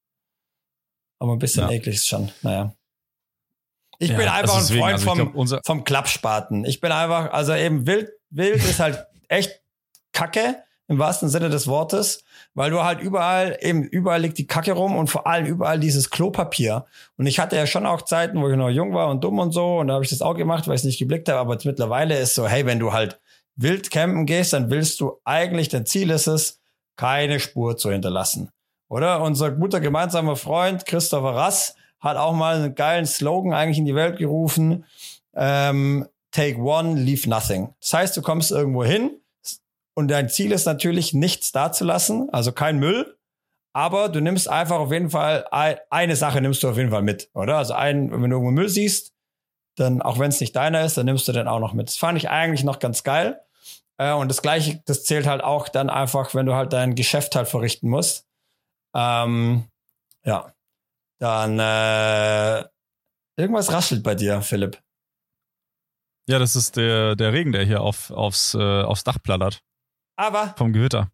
[1.19, 1.71] Aber ein bisschen ja.
[1.71, 2.73] eklig ist schon, naja.
[3.99, 6.65] Ich ja, bin einfach also deswegen, ein Freund also vom, vom Klappspaten.
[6.65, 9.61] Ich bin einfach, also eben wild, wild ist halt echt
[10.13, 12.25] Kacke im wahrsten Sinne des Wortes
[12.59, 16.11] weil du halt überall, eben überall liegt die Kacke rum und vor allem überall dieses
[16.11, 16.87] Klopapier.
[17.17, 19.53] Und ich hatte ja schon auch Zeiten, wo ich noch jung war und dumm und
[19.53, 21.57] so und da habe ich das auch gemacht, weil ich es nicht geblickt habe, aber
[21.65, 23.21] mittlerweile ist so, hey, wenn du halt
[23.55, 26.61] wild campen gehst, dann willst du eigentlich, dein Ziel ist es,
[26.97, 28.51] keine Spur zu hinterlassen.
[28.89, 29.23] Oder?
[29.23, 33.95] Unser guter gemeinsamer Freund Christopher Rass hat auch mal einen geilen Slogan eigentlich in die
[33.95, 34.85] Welt gerufen.
[35.35, 37.73] Ähm, Take one, leave nothing.
[37.81, 39.13] Das heißt, du kommst irgendwo hin,
[39.99, 43.19] und dein Ziel ist natürlich, nichts dazulassen, also kein Müll.
[43.73, 47.31] Aber du nimmst einfach auf jeden Fall eine Sache nimmst du auf jeden Fall mit,
[47.35, 47.57] oder?
[47.57, 49.13] Also ein, wenn du irgendwo Müll siehst,
[49.75, 51.89] dann, auch wenn es nicht deiner ist, dann nimmst du den auch noch mit.
[51.89, 53.41] Das fand ich eigentlich noch ganz geil.
[53.97, 57.35] Äh, und das Gleiche, das zählt halt auch dann einfach, wenn du halt dein Geschäft
[57.35, 58.25] halt verrichten musst.
[58.95, 59.65] Ähm,
[60.25, 60.53] ja.
[61.19, 62.69] Dann, äh,
[63.37, 64.81] irgendwas raschelt bei dir, Philipp.
[66.29, 69.61] Ja, das ist der, der Regen, der hier auf, aufs, äh, aufs Dach plattert.
[70.19, 70.55] Aber.
[70.57, 71.11] Vom Gewitter.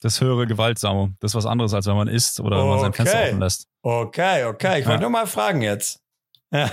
[0.00, 1.10] Das höhere Gewalt, Samu.
[1.20, 2.62] Das ist was anderes, als wenn man isst oder okay.
[2.62, 3.68] wenn man sein Fenster offen lässt.
[3.82, 4.78] Okay, okay.
[4.78, 4.90] Ich ja.
[4.90, 6.00] wollte nur mal fragen jetzt.
[6.52, 6.70] ja,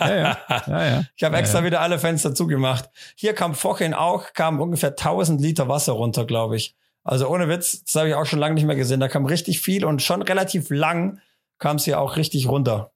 [0.00, 0.38] ja.
[0.66, 1.04] ja, ja.
[1.16, 2.90] Ich habe extra wieder alle Fenster zugemacht.
[3.14, 6.76] Hier kam vorhin auch, kam ungefähr 1000 Liter Wasser runter, glaube ich.
[7.04, 9.00] Also ohne Witz, das habe ich auch schon lange nicht mehr gesehen.
[9.00, 11.20] Da kam richtig viel und schon relativ lang
[11.58, 12.92] kam es hier auch richtig runter.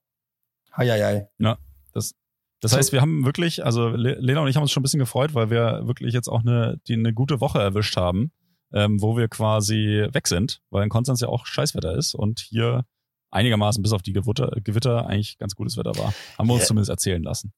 [0.76, 1.28] Heieiei.
[1.38, 1.59] Ja,
[1.92, 2.12] das,
[2.60, 5.34] das heißt, wir haben wirklich, also Lena und ich haben uns schon ein bisschen gefreut,
[5.34, 8.32] weil wir wirklich jetzt auch eine, die, eine gute Woche erwischt haben,
[8.72, 12.84] ähm, wo wir quasi weg sind, weil in Konstanz ja auch Scheißwetter ist und hier
[13.30, 16.14] einigermaßen bis auf die Gewitter, Gewitter eigentlich ganz gutes Wetter war.
[16.38, 16.68] Haben wir uns yeah.
[16.68, 17.52] zumindest erzählen lassen.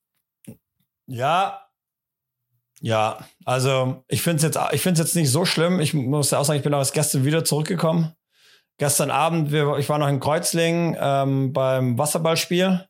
[1.06, 1.62] Ja,
[2.80, 5.80] ja, also ich finde es jetzt, ich jetzt nicht so schlimm.
[5.80, 8.12] Ich muss ja auch sagen, ich bin auch erst gestern wieder zurückgekommen.
[8.78, 12.87] Gestern Abend, wir, ich war noch in Kreuzlingen ähm, beim Wasserballspiel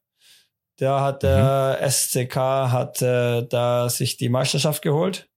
[0.80, 1.90] der hat der mhm.
[1.90, 5.28] SCK hat äh, da sich die Meisterschaft geholt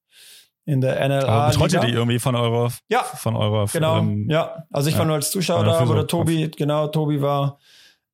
[0.66, 1.26] in der NLA.
[1.26, 4.00] Aber betreut ihr die irgendwie von eurer Ja, von eurer genau.
[4.00, 7.60] Ähm, ja, also ich war nur als Zuschauer da, aber der Tobi, genau, Tobi war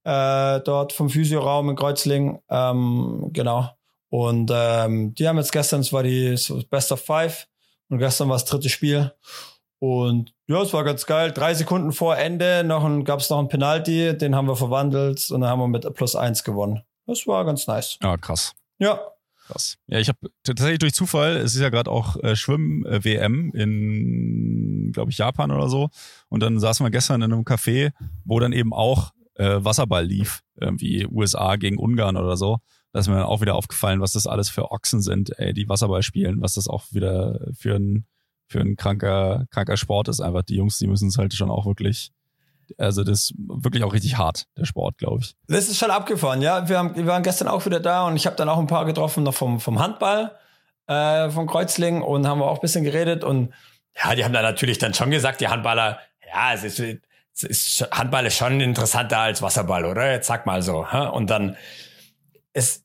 [0.04, 3.70] äh, dort vom Physioraum in Kreuzling, ähm, genau.
[4.10, 6.36] Und ähm, die haben jetzt gestern, es war die
[6.70, 7.48] Best of Five
[7.90, 9.12] und gestern war das dritte Spiel.
[9.80, 11.32] Und ja, es war ganz geil.
[11.32, 15.42] Drei Sekunden vor Ende noch gab es noch einen Penalty, den haben wir verwandelt und
[15.42, 16.82] dann haben wir mit plus eins gewonnen.
[17.08, 17.98] Das war ganz nice.
[18.04, 18.54] Ja, krass.
[18.78, 19.00] Ja.
[19.48, 19.78] Krass.
[19.88, 25.12] Ja, ich habe tatsächlich durch Zufall, es ist ja gerade auch äh, Schwimm-WM in, glaube
[25.12, 25.90] ich, Japan oder so.
[26.28, 27.94] Und dann saßen wir gestern in einem Café,
[28.26, 32.58] wo dann eben auch äh, Wasserball lief, irgendwie USA gegen Ungarn oder so.
[32.92, 35.70] Da ist mir dann auch wieder aufgefallen, was das alles für Ochsen sind, ey, die
[35.70, 38.06] Wasserball spielen, was das auch wieder für ein,
[38.48, 40.20] für ein kranker, kranker Sport ist.
[40.20, 42.12] Einfach die Jungs, die müssen es halt schon auch wirklich
[42.78, 45.36] also das ist wirklich auch richtig hart, der Sport, glaube ich.
[45.48, 46.68] Das ist schon abgefahren, ja.
[46.68, 48.86] Wir, haben, wir waren gestern auch wieder da und ich habe dann auch ein paar
[48.86, 50.38] getroffen noch vom, vom Handball,
[50.88, 53.54] äh, vom Kreuzling und haben wir auch ein bisschen geredet und
[54.04, 57.88] ja, die haben da natürlich dann schon gesagt, die Handballer, ja, es ist, es ist
[57.92, 60.12] Handball ist schon interessanter als Wasserball, oder?
[60.12, 60.86] Jetzt sag mal so.
[61.14, 61.58] Und dann
[62.54, 62.84] ist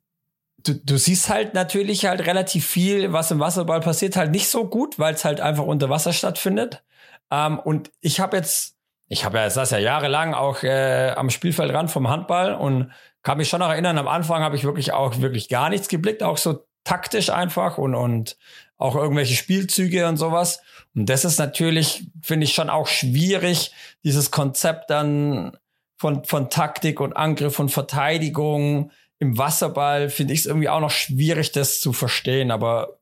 [0.64, 4.68] du, du siehst halt natürlich halt relativ viel, was im Wasserball passiert, halt nicht so
[4.68, 6.82] gut, weil es halt einfach unter Wasser stattfindet.
[7.30, 8.76] Ähm, und ich habe jetzt,
[9.12, 13.50] ich habe ja, saß ja jahrelang auch äh, am Spielfeldrand vom Handball und kann mich
[13.50, 16.64] schon noch erinnern, am Anfang habe ich wirklich auch wirklich gar nichts geblickt, auch so
[16.82, 18.38] taktisch einfach und, und
[18.78, 20.62] auch irgendwelche Spielzüge und sowas.
[20.94, 25.58] Und das ist natürlich, finde ich, schon auch schwierig, dieses Konzept dann
[25.98, 30.90] von, von Taktik und Angriff und Verteidigung im Wasserball, finde ich es irgendwie auch noch
[30.90, 32.50] schwierig, das zu verstehen.
[32.50, 32.98] Aber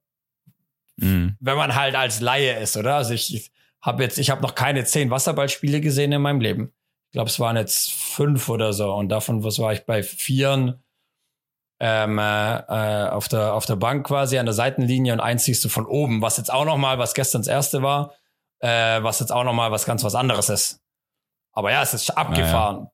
[0.96, 1.36] mhm.
[1.38, 2.96] wenn man halt als Laie ist, oder?
[2.96, 6.72] Also ich habe jetzt, ich habe noch keine zehn Wasserballspiele gesehen in meinem Leben.
[7.08, 8.92] Ich glaube, es waren jetzt fünf oder so.
[8.92, 10.82] Und davon, was war ich bei vieren?
[11.80, 15.64] ähm, äh, äh, auf, der, auf der Bank quasi an der Seitenlinie und eins siehst
[15.64, 18.14] du von oben, was jetzt auch noch mal, was gestern das erste war,
[18.60, 20.80] äh, was jetzt auch noch mal was ganz was anderes ist.
[21.52, 22.84] Aber ja, es ist abgefahren.
[22.84, 22.90] Ja.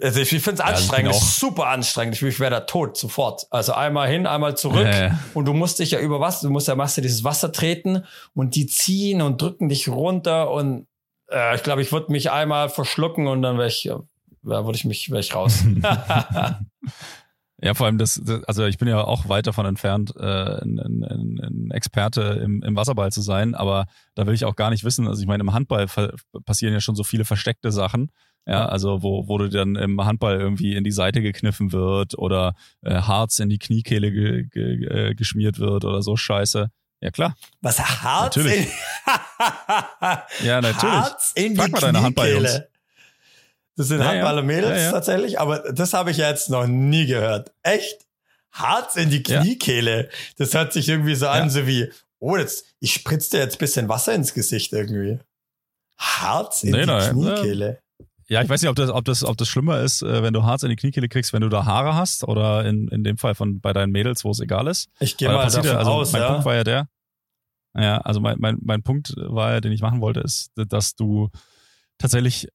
[0.00, 2.16] Also ich, ich finde es anstrengend, ja, super anstrengend.
[2.16, 3.46] Ich, ich wäre da tot sofort.
[3.50, 4.86] Also einmal hin, einmal zurück.
[4.86, 7.52] Ja, und du musst dich ja über was, du musst ja machst du dieses Wasser
[7.52, 10.86] treten und die ziehen und drücken dich runter und
[11.30, 13.90] äh, ich glaube, ich würde mich einmal verschlucken und dann wäre ich,
[14.42, 15.64] da würde ich mich, wäre ich raus.
[17.62, 20.78] Ja, vor allem das, das, also ich bin ja auch weit davon entfernt, äh, ein,
[20.78, 24.82] ein, ein Experte im, im Wasserball zu sein, aber da will ich auch gar nicht
[24.82, 25.06] wissen.
[25.06, 25.86] Also ich meine, im Handball
[26.46, 28.12] passieren ja schon so viele versteckte Sachen.
[28.46, 32.54] Ja, also wo, wo du dann im Handball irgendwie in die Seite gekniffen wird oder
[32.82, 36.70] äh, Harz in die Kniekehle ge, ge, äh, geschmiert wird oder so Scheiße.
[37.00, 37.34] Ja, klar.
[37.60, 38.36] Was Harz?
[38.36, 38.66] Natürlich.
[38.66, 38.68] In
[40.46, 40.94] ja, natürlich.
[40.94, 42.62] Harz in Frag die mal deine Handballjungs.
[43.76, 44.90] Das sind ja, Handballer Mädels ja, ja.
[44.90, 47.52] tatsächlich, aber das habe ich ja jetzt noch nie gehört.
[47.62, 48.06] Echt?
[48.52, 50.10] Harz in die Kniekehle.
[50.36, 53.88] Das hört sich irgendwie so an, so wie, oh, jetzt, ich spritze dir jetzt bisschen
[53.88, 55.18] Wasser ins Gesicht irgendwie.
[55.96, 57.80] Harz in nee, die nein, Kniekehle.
[58.30, 60.44] Ja, ich weiß nicht, ob das, ob das, ob das schlimmer ist, äh, wenn du
[60.44, 63.34] Harz in die Kniekehle kriegst, wenn du da Haare hast oder in, in dem Fall
[63.34, 64.88] von bei deinen Mädels, wo es egal ist.
[65.00, 66.28] Ich gehe mal davon ja, also aus, mein ja.
[66.30, 66.88] Punkt war ja der.
[67.74, 71.28] Ja, also mein, mein, mein Punkt war ja, den ich machen wollte, ist, dass du
[71.98, 72.48] tatsächlich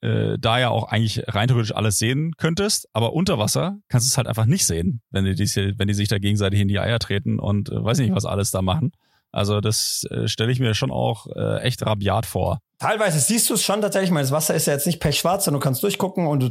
[0.00, 4.10] äh, da ja auch eigentlich rein theoretisch alles sehen könntest, aber unter Wasser kannst du
[4.10, 5.34] es halt einfach nicht sehen, wenn die,
[5.76, 8.52] wenn die sich da gegenseitig in die Eier treten und äh, weiß nicht, was alles
[8.52, 8.92] da machen.
[9.32, 12.60] Also das äh, stelle ich mir schon auch äh, echt rabiat vor.
[12.78, 15.60] Teilweise siehst du es schon tatsächlich, weil das Wasser ist ja jetzt nicht pechschwarz, sondern
[15.60, 16.46] du kannst durchgucken und du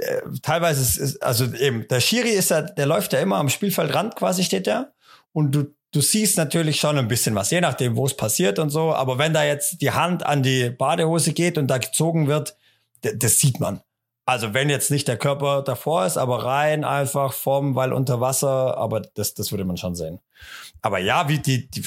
[0.00, 3.48] äh, teilweise ist, ist also eben der Schiri ist ja, der läuft ja immer am
[3.48, 4.92] Spielfeldrand quasi steht der
[5.32, 8.70] und du du siehst natürlich schon ein bisschen was, je nachdem, wo es passiert und
[8.70, 8.92] so.
[8.94, 12.56] Aber wenn da jetzt die Hand an die Badehose geht und da gezogen wird,
[13.00, 13.80] das sieht man.
[14.26, 18.76] Also wenn jetzt nicht der Körper davor ist, aber rein einfach vom, weil unter Wasser,
[18.76, 20.20] aber das, das würde man schon sehen.
[20.82, 21.84] Aber ja, wie die, die,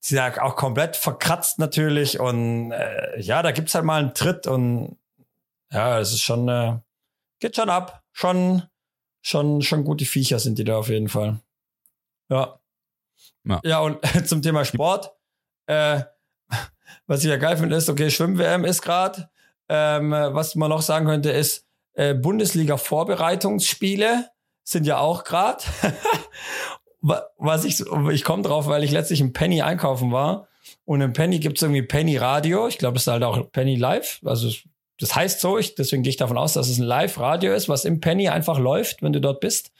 [0.00, 4.46] sind ja auch komplett verkratzt natürlich und äh, ja, da gibt's halt mal einen Tritt
[4.46, 4.96] und
[5.70, 6.78] ja, es ist schon, äh,
[7.38, 8.02] geht schon ab.
[8.12, 8.64] Schon,
[9.22, 11.38] schon, schon gute Viecher sind die da auf jeden Fall.
[12.28, 12.58] Ja.
[13.44, 15.12] Ja, ja und zum Thema Sport,
[15.66, 16.02] äh,
[17.06, 19.30] was ich ja geil finde, ist, okay, Schwimm-WM ist gerade.
[19.68, 21.64] Ähm, was man noch sagen könnte, ist,
[21.94, 24.28] äh, Bundesliga-Vorbereitungsspiele
[24.64, 25.64] sind ja auch gerade.
[27.00, 27.82] was ich,
[28.12, 30.48] ich komme drauf, weil ich letztlich im Penny einkaufen war.
[30.84, 32.68] Und im Penny gibt's irgendwie Penny Radio.
[32.68, 34.20] Ich glaube, es ist halt auch Penny Live.
[34.24, 34.50] Also
[35.00, 37.86] das heißt so, ich, deswegen gehe ich davon aus, dass es ein Live-Radio ist, was
[37.86, 39.72] im Penny einfach läuft, wenn du dort bist.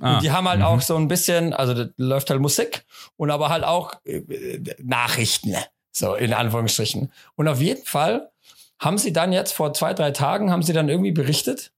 [0.00, 0.66] Ah, und die haben halt -hmm.
[0.66, 2.84] auch so ein bisschen, also da läuft halt Musik
[3.16, 5.56] und aber halt auch äh, Nachrichten,
[5.92, 7.10] so in Anführungsstrichen.
[7.36, 8.30] Und auf jeden Fall
[8.78, 11.72] haben sie dann jetzt vor zwei, drei Tagen, haben sie dann irgendwie berichtet,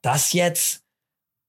[0.00, 0.85] dass jetzt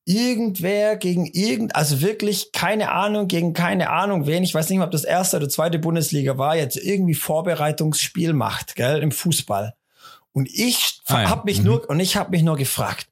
[0.08, 4.88] irgendwer gegen irgend, also wirklich keine Ahnung, gegen keine Ahnung wen, ich weiß nicht mehr,
[4.88, 9.76] ob das erste oder zweite Bundesliga war, jetzt irgendwie Vorbereitungsspiel macht, gell, im Fußball.
[10.32, 11.30] Und ich ah, ja.
[11.30, 11.65] habe mich mhm.
[11.65, 13.10] nur und ich habe mich nur gefragt,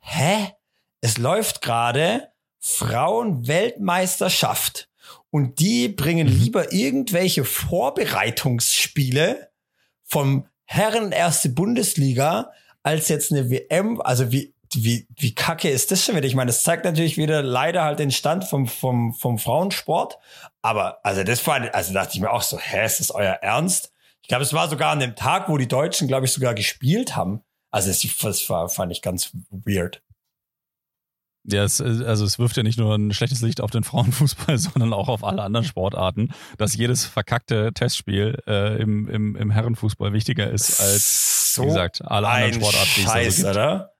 [0.00, 0.54] hä?
[1.02, 2.28] Es läuft gerade
[2.60, 4.88] Frauenweltmeisterschaft
[5.30, 6.40] und die bringen mhm.
[6.40, 9.50] lieber irgendwelche Vorbereitungsspiele
[10.02, 12.50] vom Herren erste Bundesliga
[12.82, 16.26] als jetzt eine WM, also wie wie, wie kacke ist das schon wieder?
[16.26, 20.18] Ich meine, das zeigt natürlich wieder leider halt den Stand vom, vom, vom Frauensport.
[20.62, 23.92] Aber also das war, also dachte ich mir auch so, hä, ist das euer Ernst?
[24.22, 27.14] Ich glaube, es war sogar an dem Tag, wo die Deutschen, glaube ich, sogar gespielt
[27.14, 27.42] haben.
[27.70, 30.02] Also das, das war, fand ich ganz weird.
[31.48, 34.92] Ja, es, also es wirft ja nicht nur ein schlechtes Licht auf den Frauenfußball, sondern
[34.92, 40.50] auch auf alle anderen Sportarten, dass jedes verkackte Testspiel äh, im, im, im Herrenfußball wichtiger
[40.50, 43.95] ist als, so wie gesagt, alle anderen Sportarten, die es Scheiß, oder?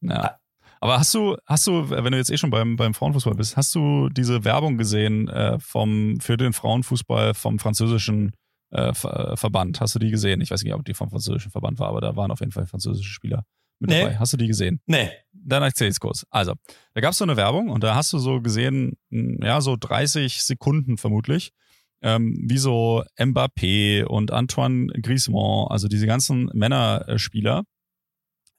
[0.00, 0.36] Ja.
[0.80, 3.74] Aber hast du, hast du, wenn du jetzt eh schon beim, beim Frauenfußball bist, hast
[3.74, 8.32] du diese Werbung gesehen äh, vom, für den Frauenfußball vom französischen
[8.70, 9.80] äh, Verband.
[9.80, 10.40] Hast du die gesehen?
[10.40, 12.66] Ich weiß nicht, ob die vom französischen Verband war, aber da waren auf jeden Fall
[12.66, 13.44] französische Spieler
[13.78, 14.02] mit nee.
[14.02, 14.18] dabei.
[14.18, 14.80] Hast du die gesehen?
[14.86, 15.10] Nee.
[15.32, 16.24] Dann erzähl ich's kurz.
[16.30, 16.54] Also,
[16.94, 20.42] da gab's so eine Werbung und da hast du so gesehen, hm, ja, so 30
[20.42, 21.52] Sekunden vermutlich,
[22.02, 27.64] ähm, wie so Mbappé und Antoine Griezmann, also diese ganzen Männerspieler,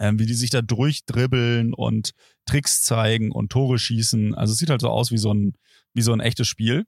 [0.02, 2.12] ähm, wie die sich da durchdribbeln und
[2.46, 4.34] Tricks zeigen und Tore schießen.
[4.34, 5.54] Also es sieht halt so aus wie so ein,
[5.94, 6.86] wie so ein echtes Spiel.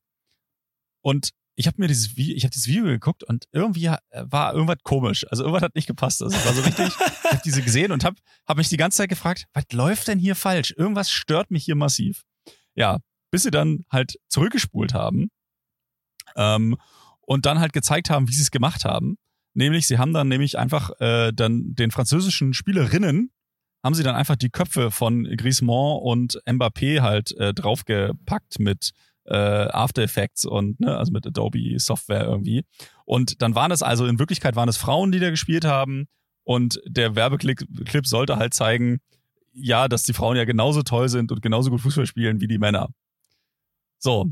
[1.03, 5.27] Und ich habe mir dieses ich habe dieses Video geguckt und irgendwie war irgendwas komisch.
[5.29, 6.23] Also irgendwas hat nicht gepasst.
[6.23, 8.15] Also war so richtig, ich habe diese gesehen und habe
[8.47, 10.73] hab mich die ganze Zeit gefragt, was läuft denn hier falsch?
[10.75, 12.23] Irgendwas stört mich hier massiv.
[12.73, 12.97] Ja,
[13.29, 15.29] bis sie dann halt zurückgespult haben
[16.35, 16.77] ähm,
[17.21, 19.17] und dann halt gezeigt haben, wie sie es gemacht haben.
[19.53, 23.31] Nämlich, sie haben dann nämlich einfach äh, dann den französischen Spielerinnen
[23.83, 28.91] haben sie dann einfach die Köpfe von Griezmann und Mbappé halt äh, draufgepackt mit
[29.25, 32.63] äh, After Effects und ne, also mit Adobe Software irgendwie.
[33.05, 36.07] Und dann waren es also in Wirklichkeit waren es Frauen, die da gespielt haben.
[36.45, 38.99] Und der Werbeclip Clip sollte halt zeigen,
[39.53, 42.57] ja, dass die Frauen ja genauso toll sind und genauso gut Fußball spielen wie die
[42.57, 42.89] Männer.
[43.99, 44.31] So,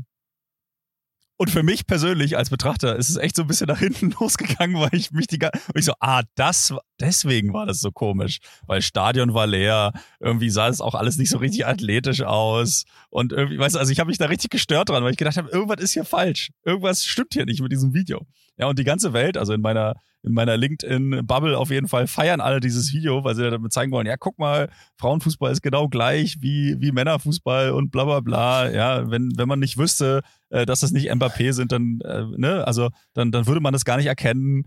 [1.36, 4.80] und für mich persönlich als Betrachter ist es echt so ein bisschen nach hinten losgegangen,
[4.80, 8.80] weil ich mich die und ich so, ah, das deswegen war das so komisch, weil
[8.80, 12.84] Stadion war leer, irgendwie sah es auch alles nicht so richtig athletisch aus.
[13.10, 15.36] Und irgendwie, weißt du, also ich habe mich da richtig gestört dran, weil ich gedacht
[15.36, 18.24] habe, irgendwas ist hier falsch, irgendwas stimmt hier nicht mit diesem Video.
[18.56, 22.40] Ja, und die ganze Welt, also in meiner in meiner LinkedIn-Bubble auf jeden Fall feiern
[22.40, 26.36] alle dieses Video, weil sie damit zeigen wollen, ja, guck mal, Frauenfußball ist genau gleich
[26.40, 28.70] wie, wie Männerfußball und bla bla bla.
[28.70, 32.64] Ja, wenn, wenn man nicht wüsste, äh, dass das nicht Mbappé sind, dann, äh, ne,
[32.66, 34.64] also dann, dann würde man das gar nicht erkennen.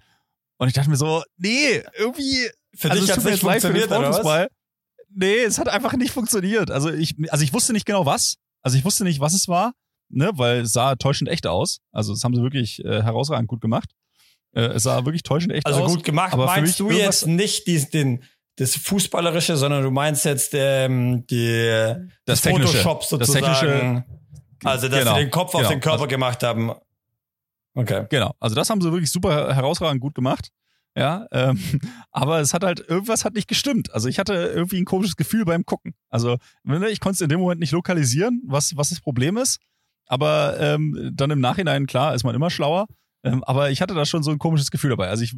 [0.58, 2.50] Und ich dachte mir so, nee, irgendwie.
[2.76, 4.48] Für also dich hat es nicht funktioniert, oder was?
[5.10, 6.72] Nee, es hat einfach nicht funktioniert.
[6.72, 8.36] Also ich, also ich wusste nicht genau was.
[8.62, 9.74] Also ich wusste nicht, was es war,
[10.10, 11.80] ne, weil es sah täuschend echt aus.
[11.92, 13.92] Also das haben sie wirklich äh, herausragend gut gemacht.
[14.54, 15.86] Äh, es sah wirklich täuschend echt also aus.
[15.86, 16.34] Also gut gemacht.
[16.34, 18.24] Aber meinst du jetzt nicht diesen, den,
[18.56, 23.46] das Fußballerische, sondern du meinst jetzt ähm, die, das, das Photoshop sozusagen.
[23.46, 24.04] Das technische,
[24.64, 25.64] also, dass genau, sie den Kopf genau.
[25.64, 26.72] auf den Körper also, gemacht haben.
[27.74, 28.06] Okay.
[28.10, 28.34] Genau.
[28.40, 30.50] Also, das haben sie wirklich super herausragend gut gemacht.
[30.98, 31.60] Ja, ähm,
[32.12, 33.94] aber es hat halt, irgendwas hat nicht gestimmt.
[33.94, 35.94] Also ich hatte irgendwie ein komisches Gefühl beim Gucken.
[36.10, 36.38] Also
[36.90, 39.60] ich konnte es in dem Moment nicht lokalisieren, was, was das Problem ist.
[40.08, 42.88] Aber ähm, dann im Nachhinein, klar, ist man immer schlauer.
[43.24, 45.08] Ähm, aber ich hatte da schon so ein komisches Gefühl dabei.
[45.08, 45.34] Also ich,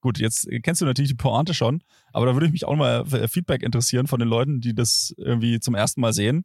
[0.00, 3.06] gut, jetzt kennst du natürlich die Pointe schon, aber da würde ich mich auch mal
[3.06, 6.44] Feedback interessieren von den Leuten, die das irgendwie zum ersten Mal sehen.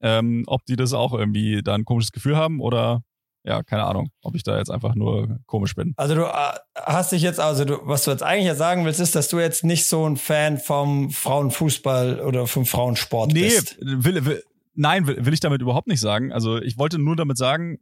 [0.00, 3.04] Ähm, ob die das auch irgendwie da ein komisches Gefühl haben oder
[3.44, 5.94] ja, keine Ahnung, ob ich da jetzt einfach nur komisch bin.
[5.96, 9.00] Also du äh, hast dich jetzt, also du, was du jetzt eigentlich ja sagen willst,
[9.00, 13.78] ist, dass du jetzt nicht so ein Fan vom Frauenfußball oder vom Frauensport nee, bist.
[13.80, 16.32] Nee, will, will, nein, will, will ich damit überhaupt nicht sagen.
[16.32, 17.78] Also ich wollte nur damit sagen,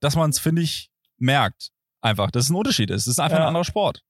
[0.00, 1.70] dass man es, finde ich, merkt.
[2.00, 3.02] Einfach, dass es ein Unterschied ist.
[3.02, 3.44] Es ist einfach ja.
[3.44, 4.02] ein anderer Sport.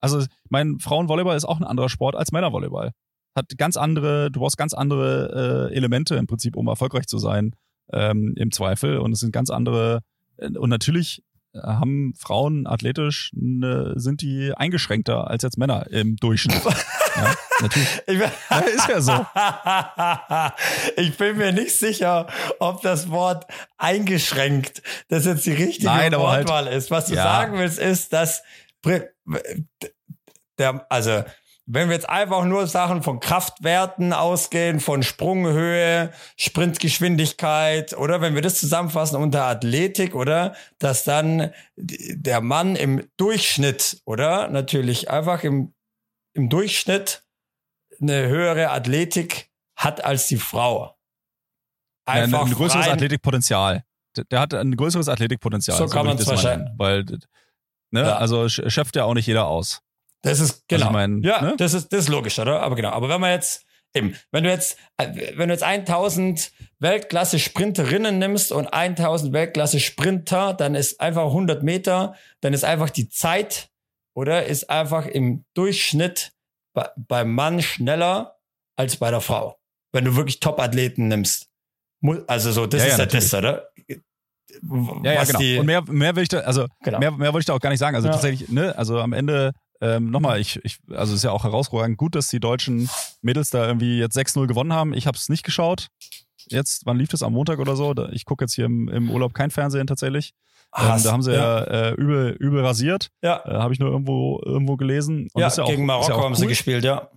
[0.00, 2.92] Also, mein Frauenvolleyball ist auch ein anderer Sport als Männervolleyball.
[3.34, 7.54] Hat ganz andere, du brauchst ganz andere äh, Elemente im Prinzip, um erfolgreich zu sein,
[7.92, 8.98] ähm, im Zweifel.
[8.98, 10.00] Und es sind ganz andere,
[10.36, 11.22] äh, und natürlich
[11.54, 16.62] haben Frauen athletisch, ne, sind die eingeschränkter als jetzt Männer im Durchschnitt.
[17.16, 18.02] ja, natürlich.
[18.06, 19.26] Ich bin, ja, ist ja so.
[21.00, 22.26] ich bin mir nicht sicher,
[22.58, 23.46] ob das Wort
[23.78, 26.90] eingeschränkt das jetzt die richtige Nein, halt Wortwahl halt, ist.
[26.90, 27.22] Was du ja.
[27.22, 28.42] sagen willst, ist, dass
[30.58, 31.24] der, also
[31.72, 38.42] wenn wir jetzt einfach nur Sachen von Kraftwerten ausgehen, von Sprunghöhe, Sprintgeschwindigkeit, oder wenn wir
[38.42, 45.72] das zusammenfassen unter Athletik, oder, dass dann der Mann im Durchschnitt, oder, natürlich einfach im,
[46.32, 47.22] im Durchschnitt
[48.00, 50.96] eine höhere Athletik hat als die Frau.
[52.06, 53.84] Einfach ein, ein größeres rein, Athletikpotenzial.
[54.30, 55.78] Der hat ein größeres Athletikpotenzial.
[55.78, 56.70] So kann man es wahrscheinlich.
[56.76, 57.04] Weil,
[57.90, 58.16] ne, ja.
[58.16, 59.82] also schöpft ja auch nicht jeder aus.
[60.22, 60.86] Das ist genau.
[60.86, 61.54] Also ich mein, ja, ne?
[61.56, 62.60] das ist das ist logisch, oder?
[62.62, 62.90] Aber genau.
[62.90, 63.64] Aber wenn man jetzt
[63.94, 70.52] eben, wenn du jetzt wenn du jetzt 1000 Weltklasse Sprinterinnen nimmst und 1000 Weltklasse Sprinter,
[70.52, 73.69] dann ist einfach 100 Meter, dann ist einfach die Zeit,
[74.14, 76.32] oder ist einfach im Durchschnitt
[76.74, 78.38] bei, beim Mann schneller
[78.76, 79.58] als bei der Frau.
[79.92, 81.48] Wenn du wirklich Top-Athleten nimmst.
[82.26, 83.68] Also so, das ja, ist ja, das, oder?
[85.02, 85.38] Ja, ja, genau.
[85.38, 86.98] Die, und mehr, mehr will ich da, also genau.
[86.98, 87.94] mehr, mehr wollte ich da auch gar nicht sagen.
[87.94, 88.14] Also ja.
[88.14, 92.14] tatsächlich, ne, also am Ende ähm, nochmal, ich, ich, also ist ja auch herausragend gut,
[92.14, 92.90] dass die deutschen
[93.22, 94.92] Mädels da irgendwie jetzt 6-0 gewonnen haben.
[94.92, 95.88] Ich habe es nicht geschaut.
[96.48, 97.94] Jetzt, wann lief das am Montag oder so?
[98.12, 100.32] Ich gucke jetzt hier im, im Urlaub kein Fernsehen tatsächlich.
[100.76, 103.10] Ähm, da haben sie ja, ja äh, übel, übel rasiert.
[103.22, 103.42] Ja.
[103.44, 105.28] Äh, Habe ich nur irgendwo, irgendwo gelesen.
[105.32, 106.36] Und ja, ja gegen auch, Marokko ja haben cool.
[106.36, 107.10] sie gespielt, ja.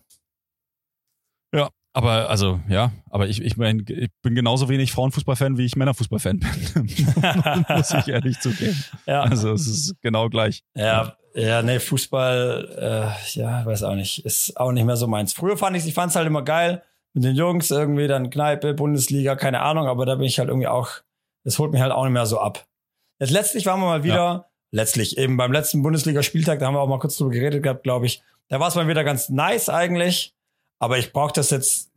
[1.54, 5.76] Ja, aber also, ja, aber ich, ich meine, ich bin genauso wenig Frauenfußballfan, wie ich
[5.76, 6.56] Männerfußballfan bin.
[7.70, 8.84] Muss ich ehrlich zugeben.
[9.06, 9.22] Ja.
[9.22, 10.64] Also es ist genau gleich.
[10.76, 15.34] Ja, Ja, nee, Fußball, äh, ja, weiß auch nicht, ist auch nicht mehr so meins.
[15.34, 16.84] Früher fand ich, ich fand's halt immer geil
[17.14, 20.68] mit den Jungs irgendwie dann Kneipe, Bundesliga, keine Ahnung, aber da bin ich halt irgendwie
[20.68, 20.90] auch,
[21.44, 22.66] das holt mich halt auch nicht mehr so ab.
[23.24, 24.46] Jetzt letztlich waren wir mal wieder, ja.
[24.72, 28.06] letztlich eben beim letzten Bundesligaspieltag, da haben wir auch mal kurz drüber geredet gehabt, glaube
[28.06, 28.22] ich.
[28.50, 30.36] Da war es mal wieder ganz nice eigentlich,
[30.80, 31.90] aber ich brauche das jetzt,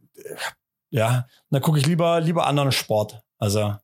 [0.91, 3.23] ja, dann gucke ich lieber lieber anderen Sport.
[3.39, 3.75] Also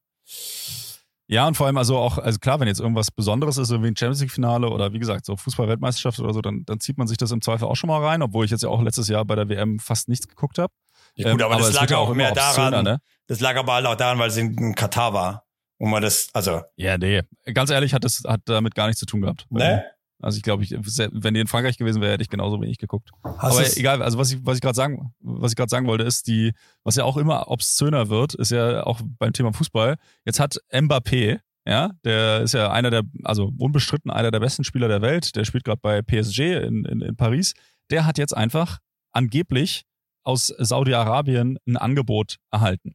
[1.27, 3.97] ja, und vor allem also auch, also klar, wenn jetzt irgendwas Besonderes ist, wie ein
[3.97, 7.33] Champions League-Finale oder wie gesagt, so Fußball-Weltmeisterschaft oder so, dann, dann zieht man sich das
[7.33, 9.49] im Zweifel auch schon mal rein, obwohl ich jetzt ja auch letztes Jahr bei der
[9.49, 10.73] WM fast nichts geguckt habe.
[11.17, 12.99] Ja, gut, aber, ähm, aber das lag ja auch mehr daran, Söhner, ne?
[13.27, 15.42] das lag aber halt auch daran, weil es in Katar war.
[15.83, 16.63] Und man das, also.
[16.77, 17.23] Ja, nee.
[17.55, 19.47] Ganz ehrlich, hat das hat damit gar nichts zu tun gehabt.
[19.51, 19.85] Ne?
[20.21, 23.11] Also ich glaube, ich, wenn die in Frankreich gewesen wäre, hätte ich genauso wenig geguckt.
[23.25, 26.05] Hast Aber egal, also was ich, was ich gerade sagen, was ich gerade sagen wollte,
[26.05, 26.53] ist die,
[26.85, 29.97] was ja auch immer obszöner wird, ist ja auch beim Thema Fußball.
[30.25, 34.87] Jetzt hat Mbappé, ja, der ist ja einer der, also unbestritten einer der besten Spieler
[34.87, 35.35] der Welt.
[35.35, 37.55] Der spielt gerade bei PSG in, in, in Paris.
[37.91, 38.79] Der hat jetzt einfach
[39.11, 39.83] angeblich
[40.23, 42.95] aus Saudi-Arabien ein Angebot erhalten.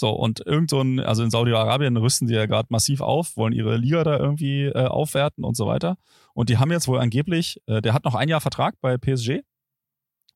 [0.00, 3.52] So, und irgend so ein, also in Saudi-Arabien rüsten die ja gerade massiv auf, wollen
[3.52, 5.96] ihre Liga da irgendwie äh, aufwerten und so weiter.
[6.34, 9.40] Und die haben jetzt wohl angeblich, äh, der hat noch ein Jahr Vertrag bei PSG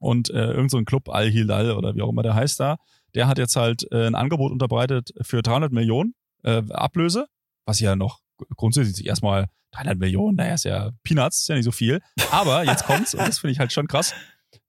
[0.01, 2.77] und äh, irgend so ein Club Al-Hilal oder wie auch immer der heißt da,
[3.15, 7.29] der hat jetzt halt äh, ein Angebot unterbreitet für 300 Millionen äh, Ablöse,
[7.65, 8.19] was ja noch
[8.57, 12.01] grundsätzlich erstmal 300 Millionen, naja, ist ja Peanuts, ist ja nicht so viel.
[12.33, 14.13] Aber jetzt kommt's, und das finde ich halt schon krass,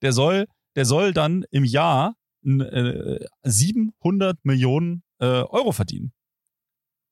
[0.04, 6.14] der soll, der soll dann im Jahr 700 äh, Millionen äh, Euro verdienen.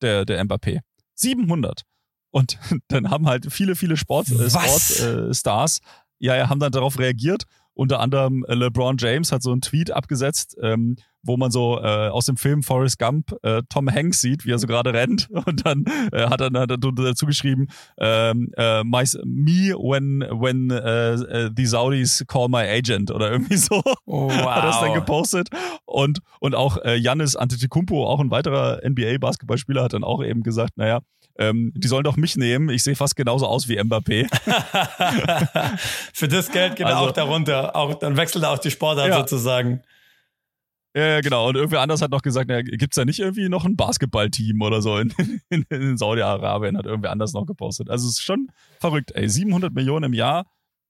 [0.01, 0.81] Der, der Mbappé.
[1.15, 1.83] 700.
[2.31, 2.57] Und
[2.87, 5.81] dann haben halt viele, viele Sport, äh, Sportstars, äh,
[6.19, 7.45] ja, ja, haben dann darauf reagiert.
[7.73, 12.09] Unter anderem äh, LeBron James hat so einen Tweet abgesetzt, ähm, wo man so äh,
[12.09, 15.29] aus dem Film Forrest Gump äh, Tom Hanks sieht, wie er so gerade rennt.
[15.45, 17.67] Und dann äh, hat er dann dazu geschrieben,
[17.97, 23.81] ähm, äh, my, me when when uh, the Saudis call my agent oder irgendwie so.
[24.05, 24.45] Oh, wow.
[24.45, 25.49] hat das dann gepostet.
[25.85, 30.77] Und, und auch äh, Yannis Antetokounmpo, auch ein weiterer NBA-Basketballspieler, hat dann auch eben gesagt,
[30.77, 31.01] naja,
[31.37, 32.69] ähm, die sollen doch mich nehmen.
[32.69, 34.27] Ich sehe fast genauso aus wie Mbappé.
[36.13, 37.75] Für das Geld geht also, er auch darunter.
[37.75, 39.19] Auch, dann wechselt er auch die Sportart ja.
[39.19, 39.81] sozusagen.
[40.95, 41.47] Ja, genau.
[41.47, 44.81] Und irgendwer anders hat noch gesagt, na, gibt's da nicht irgendwie noch ein Basketballteam oder
[44.81, 45.13] so in,
[45.49, 47.89] in, in Saudi-Arabien, hat irgendwer anders noch gepostet.
[47.89, 49.29] Also es ist schon verrückt, ey.
[49.29, 50.45] 700 Millionen im Jahr.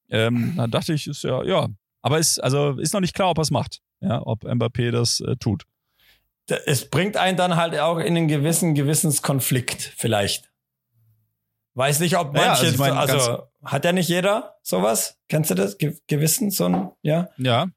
[0.10, 1.68] Ähm, da dachte ich, ist ja, ja.
[2.02, 3.80] Aber ist, also, ist noch nicht klar, ob er es macht.
[4.02, 5.66] Ja, ob Mbappé das äh, tut.
[6.66, 10.52] Es bringt einen dann halt auch in einen gewissen Gewissenskonflikt, vielleicht.
[11.74, 15.18] Weiß nicht, ob manche, ja, also, ich mein, also hat ja nicht jeder sowas?
[15.30, 15.78] Kennst du das?
[15.78, 17.30] Ge Gewissen, so ein, ja?
[17.38, 17.68] Ja.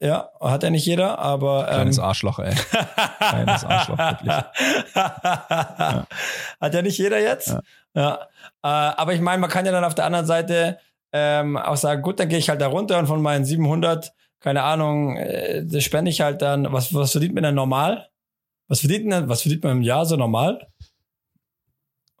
[0.00, 1.68] Ja, hat ja nicht jeder, aber.
[1.68, 2.52] Ähm, Kleines Arschloch, ey.
[3.18, 4.32] Kleines Arschloch, wirklich.
[4.32, 6.06] ja.
[6.60, 7.48] Hat ja nicht jeder jetzt.
[7.48, 7.60] Ja.
[7.94, 8.14] ja.
[8.64, 10.78] Äh, aber ich meine, man kann ja dann auf der anderen Seite
[11.12, 14.64] ähm, auch sagen, gut, dann gehe ich halt da runter und von meinen 700, keine
[14.64, 16.72] Ahnung, äh, das spende ich halt dann.
[16.72, 18.08] Was, was verdient man denn normal?
[18.68, 20.66] Was verdient, man, was verdient man im Jahr so normal?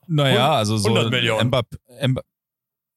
[0.06, 1.48] Naja, also so 100 Millionen.
[1.48, 1.66] Mbapp,
[2.06, 2.24] Mbapp,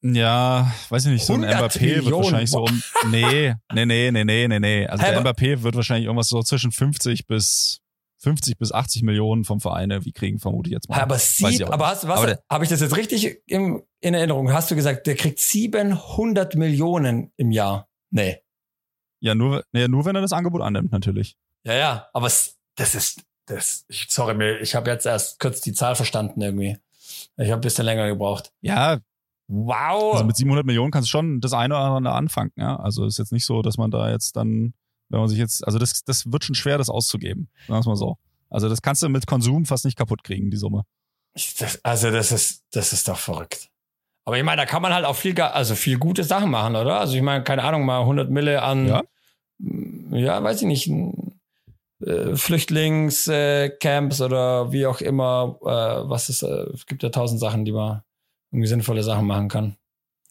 [0.02, 2.06] ja, weiß ich nicht, so ein Mbappé Millionen.
[2.06, 4.88] wird wahrscheinlich so um, nee, nee, nee, nee, nee, nee, nee.
[4.88, 7.82] Also der Mbappé wird wahrscheinlich irgendwas so zwischen 50 bis
[8.20, 11.00] 50 bis 80 Millionen vom Verein wie kriegen, vermute ich jetzt mal.
[11.00, 14.52] Aber sieb, aber hast, was, habe ich das jetzt richtig im, in Erinnerung?
[14.52, 17.88] Hast du gesagt, der kriegt 700 Millionen im Jahr?
[18.12, 18.41] Nee.
[19.22, 21.38] Ja, nur, nee, nur wenn er das Angebot annimmt, natürlich.
[21.66, 25.74] Ja, ja, aber das ist, das, ich, sorry, mir, ich habe jetzt erst kurz die
[25.74, 26.78] Zahl verstanden irgendwie.
[27.38, 28.52] Ich habe ein bisschen länger gebraucht.
[28.62, 29.00] Ja,
[29.50, 30.14] Wow.
[30.14, 32.52] Also mit 700 Millionen kannst du schon das eine oder andere anfangen.
[32.56, 32.76] Ja?
[32.76, 34.76] Also ist jetzt nicht so, dass man da jetzt dann,
[35.10, 37.50] wenn man sich jetzt, also das, das wird schon schwer, das auszugeben.
[37.68, 38.18] Sagen wir mal so.
[38.52, 40.84] Also das kannst du mit Konsum fast nicht kaputt kriegen, die Summe.
[41.34, 43.70] Das, also das ist, das ist doch verrückt.
[44.24, 47.00] Aber ich meine, da kann man halt auch viel, also viel gute Sachen machen, oder?
[47.00, 49.02] Also ich meine, keine Ahnung, mal 100 Mille an, ja,
[50.12, 50.91] ja weiß ich nicht,
[52.06, 57.39] äh, Flüchtlingscamps äh, oder wie auch immer, äh, was ist, äh, es gibt ja tausend
[57.39, 58.04] Sachen, die man
[58.52, 59.76] irgendwie sinnvolle Sachen machen kann.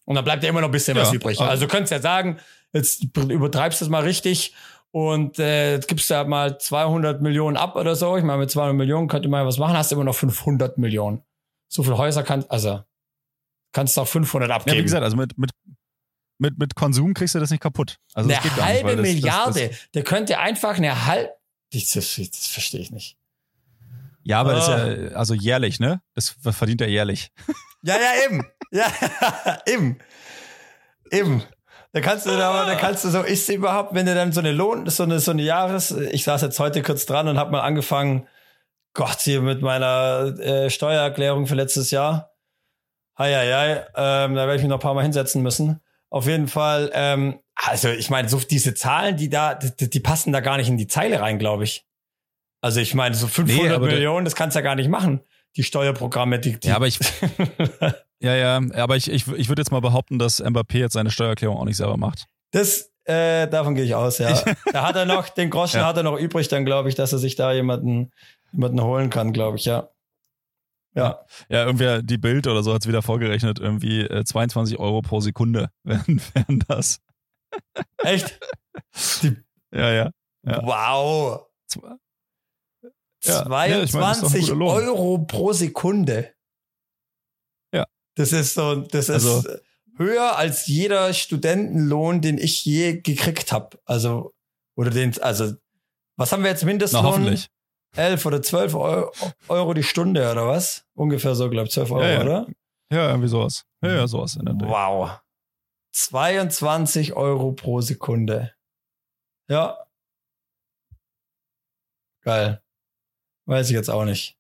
[0.05, 1.39] Und dann bleibt ja immer noch ein bisschen ja, was übrig.
[1.41, 2.39] Also du könntest ja sagen,
[2.73, 4.55] jetzt übertreibst du es mal richtig
[4.91, 8.17] und äh, jetzt gibst du ja mal 200 Millionen ab oder so.
[8.17, 10.79] Ich meine, mit 200 Millionen könnte man ja was machen, hast du immer noch 500
[10.79, 11.23] Millionen.
[11.69, 12.83] So viele Häuser kannst, also
[13.73, 14.77] kannst du auch 500 abgeben.
[14.77, 15.51] Ja, wie gesagt, also mit, mit,
[16.39, 17.99] mit, mit Konsum kriegst du das nicht kaputt.
[18.15, 19.69] Also eine halbe nicht, Milliarde.
[19.69, 21.31] Das, das, der könnte einfach eine halbe,
[21.73, 23.17] das, das, das verstehe ich nicht.
[24.23, 24.55] Ja, aber oh.
[24.55, 25.19] das ist ja, ah.
[25.19, 26.03] also jährlich, ne?
[26.15, 27.33] Das verdient er jährlich.
[27.81, 28.45] Ja, ja, eben.
[28.73, 29.99] Ja, eben.
[31.13, 31.45] Eben.
[31.93, 34.51] Da kannst du da, da kannst du so, ist überhaupt, wenn du dann so eine
[34.51, 37.61] Lohn, so eine, so eine Jahres, ich saß jetzt heute kurz dran und hab mal
[37.61, 38.27] angefangen,
[38.95, 42.33] Gott, hier mit meiner äh, Steuererklärung für letztes Jahr,
[43.21, 43.87] Hei, hei, hei.
[43.97, 45.81] Ähm, da werde ich mich noch ein paar Mal hinsetzen müssen.
[46.09, 50.33] Auf jeden Fall, ähm, also ich meine, so diese Zahlen, die da, die, die passen
[50.33, 51.85] da gar nicht in die Zeile rein, glaube ich.
[52.61, 55.21] Also ich meine, so 500 nee, Millionen, das kannst du ja gar nicht machen.
[55.57, 56.99] Die Steuerprogramme, die, die Ja, aber ich,
[58.21, 61.57] ja, ja, aber ich, ich, ich würde jetzt mal behaupten, dass Mbappé jetzt seine Steuererklärung
[61.57, 62.27] auch nicht selber macht.
[62.53, 64.41] Das, äh, davon gehe ich aus, ja.
[64.73, 65.87] da hat er noch, den Groschen ja.
[65.87, 68.13] hat er noch übrig, dann glaube ich, dass er sich da jemanden,
[68.53, 69.89] jemanden holen kann, glaube ich, ja.
[70.95, 71.25] Ja.
[71.49, 75.21] Ja, irgendwie die Bild oder so hat es wieder vorgerechnet, irgendwie äh, 22 Euro pro
[75.21, 77.01] Sekunde wären, wären das.
[77.99, 78.39] Echt?
[79.23, 79.37] Die,
[79.73, 80.11] ja, ja,
[80.45, 80.63] ja.
[80.63, 81.47] Wow.
[83.25, 86.33] Ja, 22 ja, ich mein, Euro pro Sekunde.
[87.75, 87.85] Ja.
[88.15, 89.43] Das ist so, das ist also,
[89.97, 93.79] höher als jeder Studentenlohn, den ich je gekriegt habe.
[93.85, 94.35] Also,
[94.77, 95.55] oder den, also,
[96.17, 97.03] was haben wir jetzt Mindestlohn?
[97.03, 97.49] Na, hoffentlich.
[97.97, 99.13] 11 oder 12 Euro,
[99.49, 100.85] Euro die Stunde oder was?
[100.95, 102.23] Ungefähr so, glaube ich, 12 Euro, ja, ja.
[102.23, 102.47] oder?
[102.93, 103.65] Ja, irgendwie sowas.
[103.83, 104.55] Ja, ja, sowas in der.
[104.55, 105.21] Wow.
[105.99, 108.53] 22 Euro pro Sekunde.
[109.49, 109.79] Ja.
[112.23, 112.63] Geil.
[113.47, 114.39] Weiß ich jetzt auch nicht.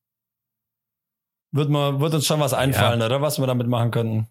[1.51, 3.07] Wird, mal, wird uns schon was einfallen, ja.
[3.07, 3.23] oder?
[3.23, 4.29] Was wir damit machen könnten.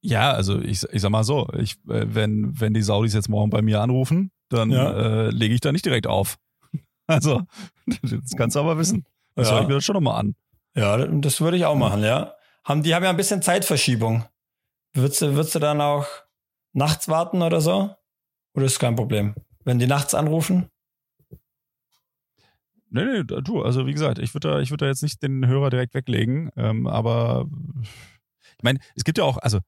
[0.00, 3.50] Ja, also ich, ich sag mal so, ich, äh, wenn, wenn die Saudis jetzt morgen
[3.50, 4.90] bei mir anrufen, dann ja.
[4.90, 6.38] äh, lege ich da nicht direkt auf.
[7.08, 7.42] Also,
[7.86, 9.04] das kannst du aber wissen.
[9.34, 9.54] Das ja.
[9.54, 10.36] höre ich mir das schon nochmal an.
[10.74, 12.34] Ja, das würde ich auch machen, ja.
[12.64, 14.24] Haben, die haben ja ein bisschen Zeitverschiebung.
[14.94, 16.06] Würdest du, würdest du dann auch
[16.72, 17.94] nachts warten oder so?
[18.54, 19.34] Oder ist kein Problem?
[19.64, 20.68] Wenn die nachts anrufen?
[22.90, 25.46] Nee, nee, du, also wie gesagt, ich würde da, ich würde da jetzt nicht den
[25.46, 27.46] Hörer direkt weglegen, ähm, aber
[27.82, 29.60] ich meine, es gibt ja auch, also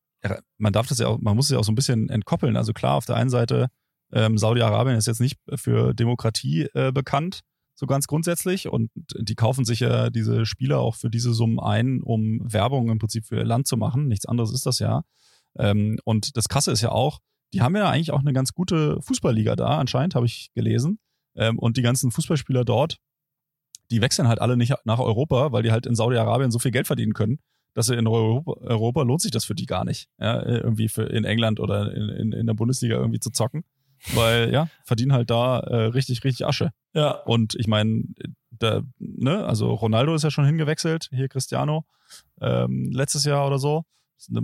[0.58, 2.56] man darf das ja auch, man muss es ja auch so ein bisschen entkoppeln.
[2.56, 3.68] Also klar, auf der einen Seite,
[4.12, 7.40] ähm, Saudi-Arabien ist jetzt nicht für Demokratie äh, bekannt,
[7.74, 8.68] so ganz grundsätzlich.
[8.68, 12.98] Und die kaufen sich ja diese Spieler auch für diese Summen ein, um Werbung im
[12.98, 14.08] Prinzip für ihr Land zu machen.
[14.08, 15.02] Nichts anderes ist das ja.
[15.56, 17.20] Ähm, und das Krasse ist ja auch,
[17.52, 20.98] die haben ja eigentlich auch eine ganz gute Fußballliga da, anscheinend, habe ich gelesen.
[21.36, 22.98] Ähm, und die ganzen Fußballspieler dort,
[23.90, 26.86] die wechseln halt alle nicht nach Europa, weil die halt in Saudi-Arabien so viel Geld
[26.86, 27.38] verdienen können
[27.74, 31.24] dass in Europa, Europa lohnt sich das für die gar nicht, ja, irgendwie für in
[31.24, 33.64] England oder in, in, in der Bundesliga irgendwie zu zocken.
[34.12, 36.72] Weil, ja, verdienen halt da äh, richtig, richtig Asche.
[36.92, 37.10] Ja.
[37.10, 38.04] Und ich meine,
[38.50, 41.84] da, ne, also Ronaldo ist ja schon hingewechselt, hier Cristiano,
[42.40, 43.84] ähm, letztes Jahr oder so.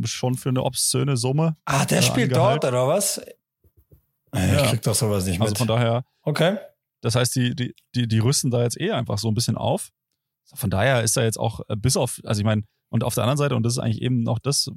[0.05, 1.57] Schon für eine obszöne Summe.
[1.65, 3.19] Ah, der äh, spielt dort, oder was?
[3.19, 4.67] Ich ja.
[4.67, 5.61] krieg doch sowas nicht also mit.
[5.61, 6.05] Also von daher.
[6.23, 6.59] Okay.
[7.01, 9.91] Das heißt, die, die, die, die rüsten da jetzt eh einfach so ein bisschen auf.
[10.55, 13.25] Von daher ist da jetzt auch äh, bis auf, also ich meine, und auf der
[13.25, 14.71] anderen Seite, und das ist eigentlich eben noch das,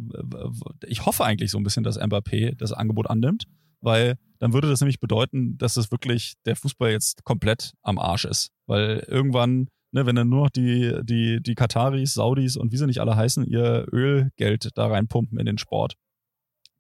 [0.86, 3.46] ich hoffe eigentlich so ein bisschen, dass Mbappé das Angebot annimmt,
[3.82, 8.26] weil dann würde das nämlich bedeuten, dass es wirklich der Fußball jetzt komplett am Arsch
[8.26, 8.50] ist.
[8.68, 12.86] Weil irgendwann, ne, wenn dann nur noch die, die, die Kataris, Saudis und wie sie
[12.86, 15.96] nicht alle heißen, ihr Ölgeld da reinpumpen in den Sport,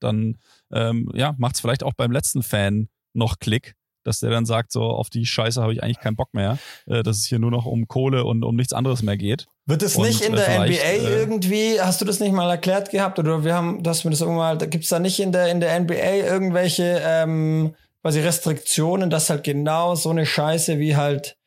[0.02, 0.40] dann
[0.74, 4.72] ähm, ja, macht es vielleicht auch beim letzten Fan noch Klick, dass der dann sagt,
[4.72, 7.52] so auf die Scheiße habe ich eigentlich keinen Bock mehr, äh, dass es hier nur
[7.52, 9.46] noch um Kohle und um nichts anderes mehr geht.
[9.66, 13.20] Wird es nicht in der NBA äh, irgendwie, hast du das nicht mal erklärt gehabt
[13.20, 15.60] oder wir haben, dass wir das irgendwann mal, gibt es da nicht in der, in
[15.60, 21.38] der NBA irgendwelche ähm, quasi Restriktionen, dass halt genau so eine Scheiße wie halt,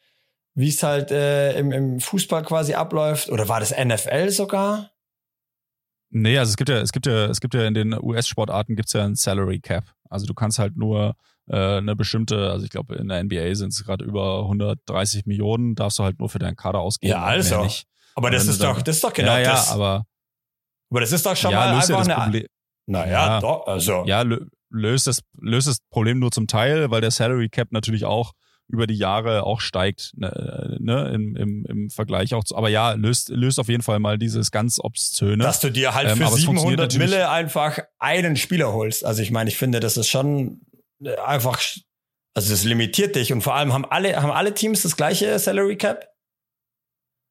[0.54, 4.90] wie es halt äh, im, im Fußball quasi abläuft oder war das NFL sogar?
[6.10, 8.88] Nee, also es gibt ja, es gibt ja, es gibt ja in den US-Sportarten gibt
[8.88, 9.84] es ja ein Salary Cap.
[10.10, 11.16] Also du kannst halt nur
[11.48, 15.74] äh, eine bestimmte, also ich glaube in der NBA sind es gerade über 130 Millionen,
[15.74, 17.12] darfst du halt nur für deinen Kader ausgeben.
[17.12, 17.62] Ja, also.
[17.62, 17.86] Nicht.
[18.14, 19.70] Aber das ist doch, das ist doch genau ja, ja, das.
[19.70, 20.06] aber,
[20.90, 22.14] aber das ist doch schon ja, mal einfach das eine.
[22.14, 22.46] Problem.
[22.86, 24.04] Naja, ja, doch, also.
[24.06, 24.24] Ja,
[24.70, 28.32] löst das, löst das Problem nur zum Teil, weil der Salary Cap natürlich auch
[28.68, 32.92] über die Jahre auch steigt, ne, ne im, im, im Vergleich auch zu, aber ja,
[32.92, 35.42] löst, löst auf jeden Fall mal dieses ganz obszöne.
[35.42, 39.04] Dass du dir halt ähm, für 700 Mille einfach einen Spieler holst.
[39.04, 40.62] Also ich meine, ich finde, das ist schon
[41.24, 41.60] einfach,
[42.34, 45.76] also das limitiert dich und vor allem haben alle, haben alle Teams das gleiche Salary
[45.76, 46.06] Cap?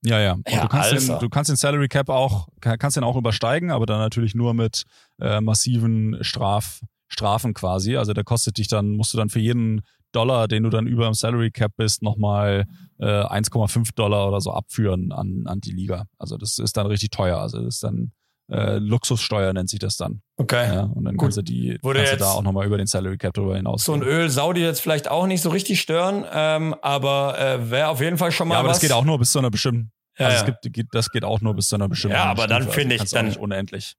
[0.06, 0.38] Ja, ja.
[0.48, 3.86] ja du, kannst den, du kannst den Salary Cap auch, kannst den auch übersteigen, aber
[3.86, 4.84] dann natürlich nur mit
[5.20, 7.98] äh, massiven Straf, Strafen quasi.
[7.98, 9.82] Also der kostet dich dann, musst du dann für jeden
[10.16, 12.66] Dollar, den du dann über dem Salary Cap bist, nochmal
[13.00, 16.06] äh, 1,5 Dollar oder so abführen an, an die Liga.
[16.18, 17.38] Also das ist dann richtig teuer.
[17.40, 18.12] Also das ist dann
[18.50, 20.22] äh, Luxussteuer nennt sich das dann.
[20.38, 20.76] Okay.
[20.76, 21.28] Ja, und dann Gut.
[21.28, 23.84] kannst du die Wurde kannst du da auch nochmal über den Salary Cap drüber hinaus.
[23.86, 27.88] So ein Öl Saudi jetzt vielleicht auch nicht so richtig stören, ähm, aber äh, wäre
[27.88, 28.56] auf jeden Fall schon mal.
[28.56, 28.78] Ja, aber was.
[28.78, 29.92] das geht auch nur bis zu einer bestimmten.
[30.18, 30.54] Ja, also ja.
[30.54, 32.18] Es gibt, das geht auch nur bis zu einer bestimmten.
[32.18, 33.96] Ja, aber dann finde also ich dann nicht unendlich.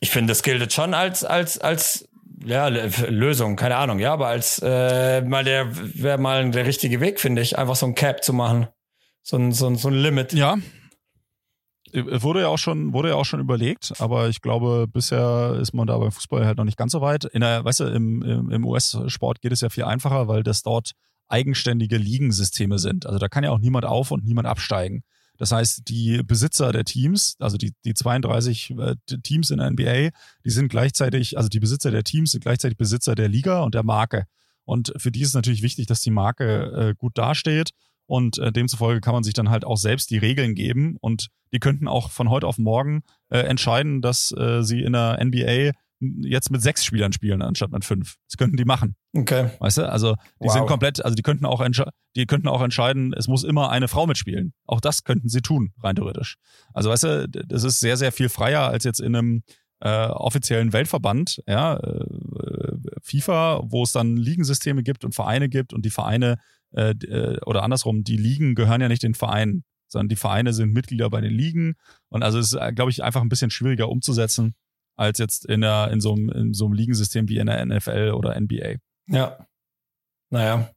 [0.00, 2.08] Ich finde, das gilt schon als als als
[2.44, 7.20] ja Lösung, keine Ahnung, ja, aber als äh, mal der wäre mal der richtige Weg,
[7.20, 8.68] finde ich, einfach so ein Cap zu machen,
[9.22, 10.32] so ein so ein so ein Limit.
[10.32, 10.56] Ja,
[11.92, 15.72] Äh, wurde ja auch schon, wurde ja auch schon überlegt, aber ich glaube, bisher ist
[15.74, 17.24] man da beim Fußball halt noch nicht ganz so weit.
[17.24, 20.62] In der, weißt du, im, im, im US-Sport geht es ja viel einfacher, weil das
[20.62, 20.92] dort
[21.28, 23.06] eigenständige Ligensysteme sind.
[23.06, 25.02] Also da kann ja auch niemand auf und niemand absteigen.
[25.40, 30.10] Das heißt, die Besitzer der Teams, also die, die 32 äh, Teams in der NBA,
[30.44, 33.82] die sind gleichzeitig, also die Besitzer der Teams sind gleichzeitig Besitzer der Liga und der
[33.82, 34.26] Marke.
[34.66, 37.70] Und für die ist es natürlich wichtig, dass die Marke äh, gut dasteht
[38.04, 41.58] und äh, demzufolge kann man sich dann halt auch selbst die Regeln geben und die
[41.58, 45.70] könnten auch von heute auf morgen äh, entscheiden, dass äh, sie in der NBA
[46.00, 48.16] jetzt mit sechs Spielern spielen anstatt mit fünf.
[48.28, 48.96] Das könnten die machen.
[49.14, 49.50] Okay.
[49.60, 49.88] Weißt du?
[49.88, 50.52] Also die wow.
[50.52, 51.64] sind komplett, also die könnten auch
[52.16, 54.54] die könnten auch entscheiden, es muss immer eine Frau mitspielen.
[54.66, 56.36] Auch das könnten sie tun, rein theoretisch.
[56.72, 59.42] Also weißt du, das ist sehr, sehr viel freier als jetzt in einem
[59.80, 62.06] äh, offiziellen Weltverband, ja, äh,
[63.02, 66.38] FIFA, wo es dann Ligensysteme gibt und Vereine gibt und die Vereine
[66.72, 70.72] äh, äh, oder andersrum, die Ligen gehören ja nicht den Vereinen, sondern die Vereine sind
[70.72, 71.74] Mitglieder bei den Ligen.
[72.08, 74.54] Und also es ist, äh, glaube ich, einfach ein bisschen schwieriger umzusetzen
[75.00, 78.12] als jetzt in, der, in, so einem, in so einem Ligensystem wie in der NFL
[78.14, 78.74] oder NBA.
[79.06, 79.38] Ja.
[80.28, 80.70] Naja.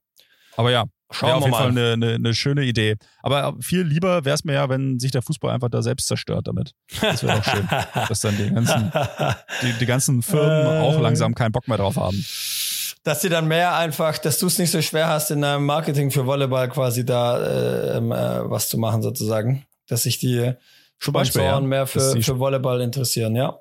[0.55, 1.57] Aber ja, Schauen ja, auf jeden mal.
[1.57, 2.95] Fall eine, eine, eine, schöne Idee.
[3.21, 6.47] Aber viel lieber wäre es mir ja, wenn sich der Fußball einfach da selbst zerstört
[6.47, 6.71] damit.
[7.01, 7.67] Das wäre auch schön,
[8.07, 8.91] dass dann die ganzen,
[9.61, 12.23] die, die ganzen Firmen auch langsam keinen Bock mehr drauf haben
[13.05, 16.09] dass sie dann mehr einfach, dass du es nicht so schwer hast, in deinem Marketing
[16.09, 19.65] für Volleyball quasi da äh, ähm, äh, was zu machen, sozusagen.
[19.87, 20.53] Dass sich die
[20.99, 21.67] Sponsoren ja.
[21.67, 23.59] mehr für, für Volleyball interessieren, ja.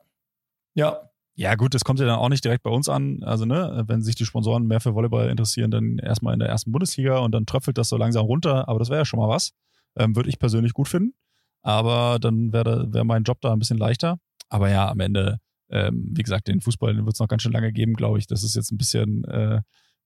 [0.75, 1.09] Ja.
[1.35, 3.23] Ja, gut, das kommt ja dann auch nicht direkt bei uns an.
[3.23, 6.73] Also, ne, wenn sich die Sponsoren mehr für Volleyball interessieren, dann erstmal in der ersten
[6.73, 8.69] Bundesliga und dann tröpfelt das so langsam runter.
[8.69, 9.53] Aber das wäre ja schon mal was.
[9.97, 11.15] Ähm, Würde ich persönlich gut finden.
[11.63, 14.19] Aber dann wäre wär mein Job da ein bisschen leichter.
[14.51, 15.39] Aber ja, am Ende
[15.73, 18.27] ähm, wie gesagt, den Fußball wird es noch ganz schön lange geben, glaube ich.
[18.27, 19.63] Das ist jetzt ein bisschen äh,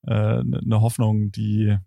[0.07, 1.77] äh, eine Hoffnung, die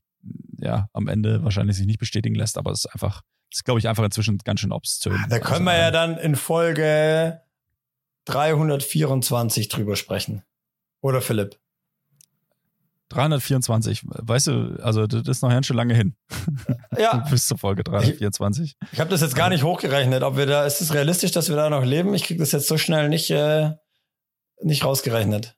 [0.59, 3.89] ja am Ende wahrscheinlich sich nicht bestätigen lässt, aber es ist einfach, ist, glaube ich,
[3.89, 5.17] einfach inzwischen ganz schön obszön.
[5.31, 7.41] Da können also, wir ja dann in Folge
[8.27, 10.43] 324 drüber sprechen.
[11.01, 11.59] Oder Philipp?
[13.11, 16.15] 324, weißt du, also das ist noch ganz schön lange hin.
[16.97, 17.17] Ja.
[17.31, 18.77] Bis zur Folge 324.
[18.81, 20.23] Ich, ich habe das jetzt gar nicht hochgerechnet.
[20.23, 22.15] Ob wir da, ist es realistisch, dass wir da noch leben?
[22.15, 23.73] Ich kriege das jetzt so schnell nicht, äh,
[24.63, 25.57] nicht rausgerechnet.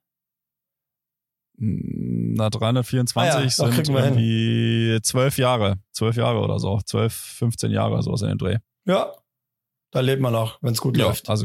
[1.58, 5.78] Hm, na, 324 ah ja, sind irgendwie zwölf Jahre.
[5.92, 6.80] Zwölf Jahre oder so.
[6.86, 8.58] Zwölf, 15 Jahre, sowas in dem Dreh.
[8.86, 9.12] Ja.
[9.90, 11.28] Da lebt man noch, wenn es gut ja, läuft.
[11.28, 11.44] Also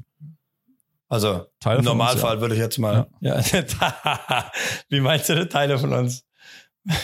[1.09, 2.41] also Teile im Normalfall uns, ja.
[2.41, 3.07] würde ich jetzt mal.
[3.21, 3.39] Ja.
[3.39, 3.63] ja.
[4.89, 6.25] Wie meinst du Teile von uns?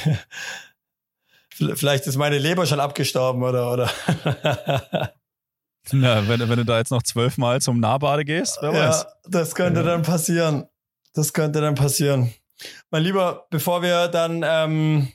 [1.49, 3.89] Vielleicht ist meine Leber schon abgestorben oder oder.
[5.91, 9.05] Na, wenn, wenn du da jetzt noch zwölfmal zum Nahbade gehst, wer ja, weiß.
[9.27, 10.67] Das könnte dann passieren.
[11.13, 12.33] Das könnte dann passieren.
[12.89, 15.09] Mein Lieber, bevor wir dann, ähm,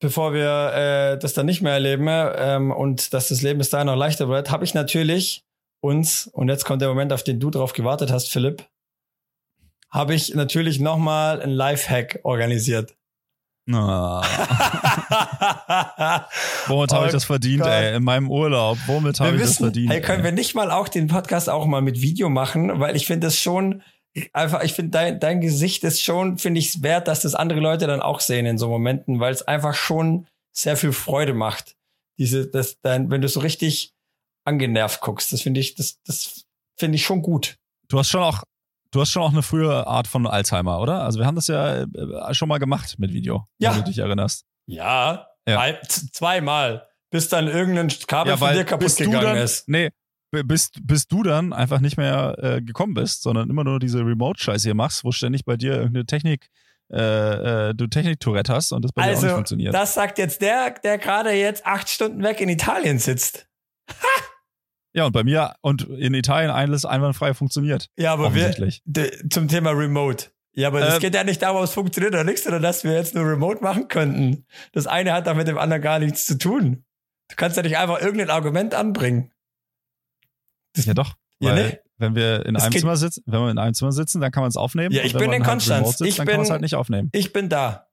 [0.00, 3.86] bevor wir äh, das dann nicht mehr erleben ähm, und dass das Leben bis dahin
[3.86, 5.44] noch leichter wird, habe ich natürlich
[5.80, 8.66] uns, und jetzt kommt der Moment, auf den du drauf gewartet hast, Philipp,
[9.90, 12.94] habe ich natürlich nochmal ein Lifehack organisiert.
[13.68, 13.72] Oh.
[16.66, 17.70] Womit habe ich das verdient, Gott.
[17.70, 17.96] ey?
[17.96, 18.78] In meinem Urlaub.
[18.86, 19.90] Womit habe ich das verdient?
[19.90, 20.24] Hey, können ey?
[20.24, 22.80] wir nicht mal auch den Podcast auch mal mit Video machen?
[22.80, 23.82] Weil ich finde das schon
[24.32, 27.86] einfach, ich finde dein, dein Gesicht ist schon, finde ich, wert, dass das andere Leute
[27.86, 31.76] dann auch sehen in so Momenten, weil es einfach schon sehr viel Freude macht.
[32.18, 33.94] Diese, das, dein, wenn du so richtig
[34.50, 35.32] angenervt guckst.
[35.32, 36.44] Das finde ich, das, das
[36.78, 37.56] finde ich schon gut.
[37.88, 38.42] Du hast schon auch,
[38.90, 41.02] du hast schon auch eine frühe Art von Alzheimer, oder?
[41.02, 43.70] Also wir haben das ja äh, schon mal gemacht mit Video, ja.
[43.70, 44.44] wenn du dich erinnerst.
[44.66, 45.74] Ja, ja.
[46.12, 49.68] zweimal, bis dann irgendein Kabel ja, von dir kaputt gegangen dann, ist.
[49.68, 49.90] Nee,
[50.30, 54.64] bis, bis du dann einfach nicht mehr äh, gekommen bist, sondern immer nur diese Remote-Scheiße
[54.64, 56.50] hier machst, wo ständig bei dir irgendeine Technik
[56.92, 59.74] äh, äh, du Technik-Tourette hast und das bei also, dir auch nicht also, funktioniert.
[59.74, 63.46] Das sagt jetzt der, der gerade jetzt acht Stunden weg in Italien sitzt.
[63.90, 64.29] Ha!
[64.92, 67.88] Ja, und bei mir und in Italien alles einwandfrei funktioniert.
[67.96, 68.52] Ja, aber wir,
[69.30, 70.26] zum Thema Remote.
[70.52, 72.82] Ja, aber es äh, geht ja nicht darum, ob es funktioniert oder nichts, sondern dass
[72.82, 74.46] wir jetzt nur Remote machen könnten.
[74.72, 76.84] Das eine hat da mit dem anderen gar nichts zu tun.
[77.28, 79.30] Du kannst ja nicht einfach irgendein Argument anbringen.
[80.74, 81.14] Das, ja doch.
[81.38, 81.80] Ja, weil, ne?
[81.98, 84.48] Wenn wir in einem Zimmer sitzen, wenn wir in einem Zimmer sitzen, dann kann man
[84.48, 84.94] es aufnehmen.
[84.94, 85.98] Ja, ich bin in halt Konstanz.
[85.98, 87.10] Sitzt, ich bin, halt nicht aufnehmen.
[87.12, 87.89] Ich bin da.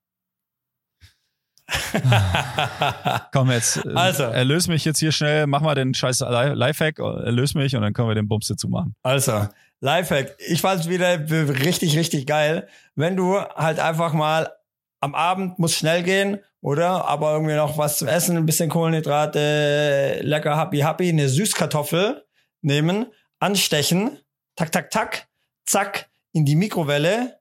[3.34, 4.24] Komm jetzt, äh, also.
[4.24, 8.08] erlöse mich jetzt hier schnell, mach mal den scheiß Lifehack, erlöse mich und dann können
[8.08, 8.96] wir den Bums dazu machen.
[9.04, 9.48] Also,
[9.80, 10.36] Lifehack.
[10.48, 12.68] Ich fand es wieder richtig, richtig geil.
[12.96, 14.52] Wenn du halt einfach mal
[15.00, 17.08] am Abend muss schnell gehen, oder?
[17.08, 22.26] Aber irgendwie noch was zum Essen, ein bisschen Kohlenhydrate, lecker happy happy, eine Süßkartoffel
[22.62, 23.08] nehmen,
[23.40, 24.20] anstechen,
[24.56, 25.28] tak, tak, tak,
[25.66, 27.40] zack, in die Mikrowelle.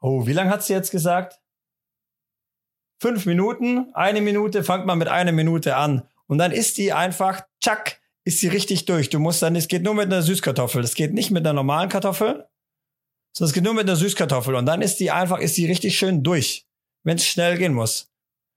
[0.00, 1.40] Oh, wie lange hat sie jetzt gesagt?
[3.00, 6.02] Fünf Minuten, eine Minute, fangt man mit einer Minute an.
[6.26, 9.10] Und dann ist die einfach, tschack, ist sie richtig durch.
[9.10, 10.82] Du musst dann, es geht nur mit einer Süßkartoffel.
[10.82, 12.46] Es geht nicht mit einer normalen Kartoffel,
[13.32, 14.54] sondern es geht nur mit einer Süßkartoffel.
[14.54, 16.66] Und dann ist die einfach, ist die richtig schön durch,
[17.02, 18.10] wenn es schnell gehen muss.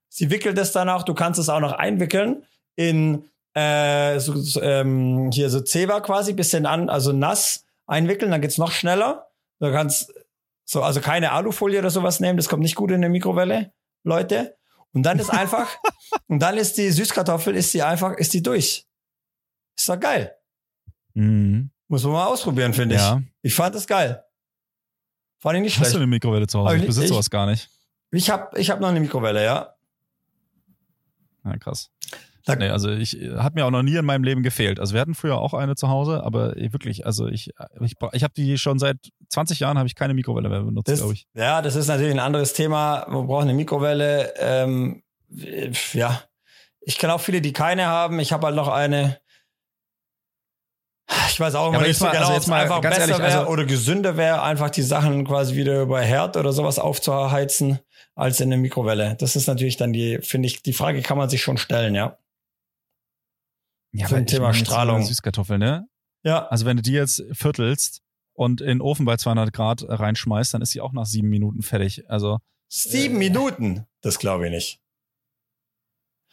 [0.10, 4.62] Sie wickelt es dann auch, du kannst es auch noch einwickeln in äh, so, so,
[4.62, 9.28] ähm, hier so Zewa quasi, bisschen an, also nass einwickeln, dann geht's noch schneller.
[9.60, 10.14] Du kannst
[10.64, 13.72] so, also keine Alufolie oder sowas nehmen, das kommt nicht gut in eine Mikrowelle,
[14.08, 14.58] Leute.
[14.94, 15.78] Und dann ist einfach,
[16.28, 18.88] und dann ist die Süßkartoffel, ist die einfach, ist die durch.
[19.78, 20.36] Ist doch geil.
[21.14, 21.70] Mhm.
[21.88, 23.18] Muss man mal ausprobieren, finde Ja.
[23.20, 23.52] ich.
[23.52, 24.24] Ich fand das geil.
[25.40, 25.94] Fand ich nicht Hast schlecht.
[25.96, 26.76] du eine Mikrowelle zu Hause?
[26.76, 27.70] Ich ich- besitze ich- sowas gar nicht.
[28.12, 29.76] Ich hab, ich hab noch eine Mikrowelle, ja.
[31.44, 31.92] Ja, krass.
[32.48, 34.80] Da- Nee, also ich äh, hat mir auch noch nie in meinem Leben gefehlt.
[34.80, 38.24] Also wir hatten früher auch eine zu Hause, aber wirklich, also ich ich, bra- ich
[38.24, 38.98] habe die schon seit
[39.30, 41.28] 20 Jahren habe ich keine Mikrowelle mehr benutzt, glaube ich.
[41.36, 43.06] ja, das ist natürlich ein anderes Thema.
[43.10, 44.34] Wir brauchen eine Mikrowelle.
[44.40, 45.04] Ähm,
[45.94, 46.22] ja,
[46.82, 48.20] ich kenne auch viele, die keine haben.
[48.20, 49.20] Ich habe halt noch eine.
[51.30, 52.96] Ich weiß auch Ja, immer aber nicht so mal- genau, also jetzt mal einfach ganz
[52.98, 56.52] besser ehrlich, wäre also- oder gesünder wäre, einfach die Sachen quasi wieder über Herd oder
[56.52, 57.80] sowas aufzuheizen,
[58.16, 59.16] als in der Mikrowelle.
[59.20, 62.18] Das ist natürlich dann die, finde ich, die Frage kann man sich schon stellen, ja.
[63.98, 65.02] Ja, Zum Thema Strahlung.
[65.02, 65.88] so Süßkartoffeln, ne?
[66.24, 68.02] Ja, Also wenn du die jetzt viertelst
[68.34, 71.62] und in den Ofen bei 200 Grad reinschmeißt, dann ist sie auch nach sieben Minuten
[71.62, 72.10] fertig.
[72.10, 72.40] Also,
[72.70, 73.20] sieben Äh.
[73.20, 73.86] Minuten.
[74.02, 74.80] Das glaube ich nicht.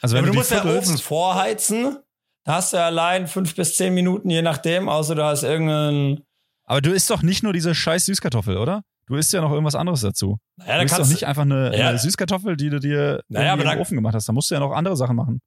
[0.00, 1.98] also wenn Aber du du, musst ja viertelst, Ofen vorheizen.
[2.44, 6.22] Da hast du ja allein fünf bis zehn Minuten, je nachdem, außer du hast irgendeinen.
[6.66, 8.82] aber du isst doch nicht nur diese scheiß Süßkartoffel, oder?
[9.06, 10.38] Du isst ja noch irgendwas anderes dazu.
[10.56, 11.88] Naja, du da isst doch nicht einfach eine, Ja.
[11.90, 14.28] eine Süßkartoffel, die du dir Naja, im Ofen gemacht hast.
[14.28, 15.40] Da musst du ja noch andere Sachen machen.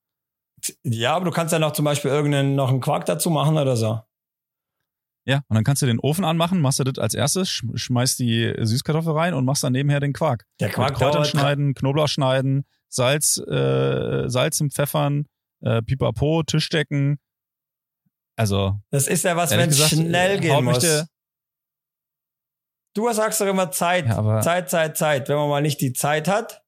[0.84, 3.78] Ja, aber du kannst ja noch zum Beispiel irgendeinen noch einen Quark dazu machen oder
[3.78, 4.02] so.
[5.26, 8.18] Ja, und dann kannst du den Ofen anmachen, machst du das als erstes, sch- schmeißt
[8.20, 10.46] die Süßkartoffel rein und machst dann nebenher den Quark.
[10.62, 11.28] Der Mit Quark Kräutern dauert.
[11.28, 15.28] schneiden, Knoblauch schneiden, Salz, äh, Salz und Pfeffern,
[15.62, 17.20] äh, Pipapo, Tischdecken.
[18.38, 20.80] Also, Das ist ja was, wenn es schnell äh, gehen muss.
[20.80, 21.08] der-
[22.96, 25.30] Du sagst doch immer Zeit, Ja, aber- Zeit, Zeit, Zeit.
[25.30, 26.64] Wenn man mal nicht die Zeit hat,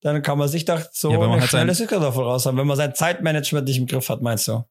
[0.00, 2.56] dann kann man sich doch so Ja, eine halt schnelle Süßkartoffel raus haben.
[2.56, 4.64] Wenn man sein Zeitmanagement nicht im Griff hat, meinst du?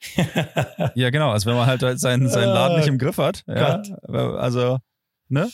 [0.94, 3.42] ja genau, also wenn man halt seinen, seinen Laden Äh, nicht im Griff hat.
[3.46, 4.78] Ja, also,
[5.28, 5.48] ne?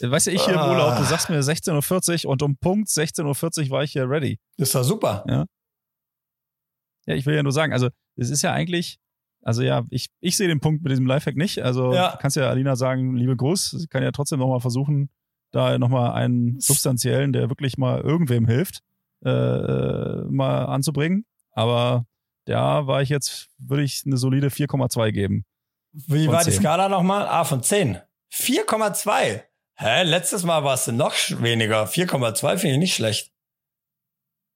[0.00, 0.70] Weißt du, ich hier im Ah.
[0.70, 4.38] Urlaub, du sagst mir 16.40 Uhr und um Punkt 16.40 Uhr war ich hier ready.
[4.56, 5.24] Das war super.
[5.28, 8.98] Ja, ich will ja nur sagen, also es ist ja eigentlich,
[9.42, 11.62] also ja, ich, ich sehe den Punkt mit diesem Lifehack nicht.
[11.62, 12.12] Also Ja.
[12.12, 15.08] du kannst ja Alina sagen, liebe Gruß, sie kann ja trotzdem nochmal versuchen,
[15.50, 18.80] da nochmal einen substanziellen, der wirklich mal irgendwem hilft,
[19.24, 21.24] äh, äh, mal anzubringen.
[21.52, 22.06] Aber
[22.44, 25.44] da war ich jetzt, würde ich eine solide 4,2 geben.
[25.92, 26.60] Wie war die 10.
[26.60, 27.26] Skala nochmal?
[27.26, 27.98] Ah, von 10.
[28.32, 29.42] 4,2.
[29.74, 30.02] Hä?
[30.02, 31.84] Letztes Mal warst du noch weniger.
[31.84, 33.32] 4,2 finde ich nicht schlecht.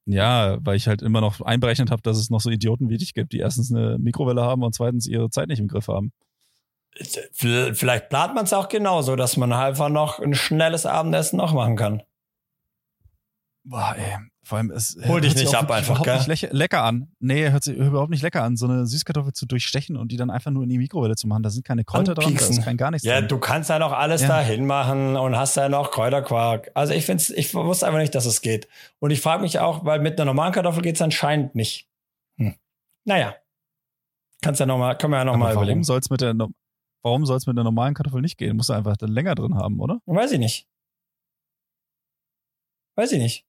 [0.05, 3.14] Ja, weil ich halt immer noch einberechnet habe, dass es noch so Idioten wie dich
[3.14, 6.12] gibt, die erstens eine Mikrowelle haben und zweitens ihre Zeit nicht im Griff haben.
[7.32, 11.76] Vielleicht plant man es auch genauso, dass man einfach noch ein schnelles Abendessen noch machen
[11.76, 12.03] kann.
[13.64, 14.18] Boah, ey.
[14.45, 16.16] Vor allem, es Hol dich nicht ab einfach, gell?
[16.26, 17.12] nicht lecker, lecker an.
[17.20, 20.30] Nee, hört sich überhaupt nicht lecker an, so eine Süßkartoffel zu durchstechen und die dann
[20.30, 21.45] einfach nur in die Mikrowelle zu machen.
[21.45, 23.28] Da sind keine Kräuter dran, da ist kein gar nichts Ja, dran.
[23.28, 24.28] du kannst ja noch alles Ja.
[24.28, 26.72] dahin machen und hast ja noch Kräuterquark.
[26.74, 28.66] Also ich finde ich wusste einfach nicht, dass es geht.
[28.99, 31.88] Und ich frage mich auch, weil mit einer normalen Kartoffel geht es anscheinend nicht.
[32.36, 32.57] Hm.
[33.05, 33.36] Naja.
[34.43, 35.84] Kannst ja noch mal, können wir ja noch Aber mal warum überlegen.
[35.84, 36.49] soll's mit der no-
[37.03, 38.57] Warum soll's mit der normalen Kartoffel nicht gehen?
[38.57, 40.00] Musst du einfach dann länger drin haben, oder?
[40.07, 40.66] Weiß ich nicht.
[42.96, 43.44] Weiß ich nicht.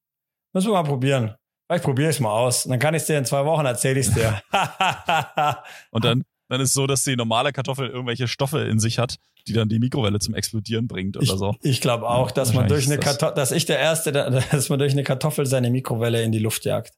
[0.53, 1.35] Müssen wir mal probieren.
[1.67, 2.63] Vielleicht probiere ich es mal aus.
[2.63, 4.41] Dann kann ich es dir in zwei Wochen erzähle ich es dir.
[5.91, 9.53] Und dann, dann ist so, dass die normale Kartoffel irgendwelche Stoffe in sich hat, die
[9.53, 11.55] dann die Mikrowelle zum Explodieren bringt oder ich so.
[11.61, 14.11] ich glaube auch, Ja, dass man durch eine das- Kartoffel, dass ich der Erste,
[14.51, 16.93] dass man durch eine Kartoffel seine Mikrowelle in die Luft jagt.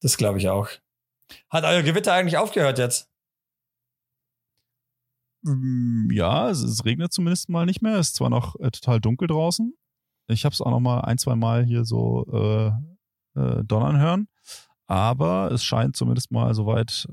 [0.00, 0.68] Das glaube ich auch.
[1.50, 3.10] Hat euer Gewitter eigentlich aufgehört jetzt?
[5.44, 7.94] Mm, Ja, es, es regnet zumindest mal nicht mehr.
[7.96, 9.74] Es ist zwar noch äh, total dunkel draußen.
[10.26, 14.28] Ich habe es auch noch mal ein, zwei Mal hier so äh, äh, donnern hören.
[14.86, 17.06] Aber es scheint zumindest mal soweit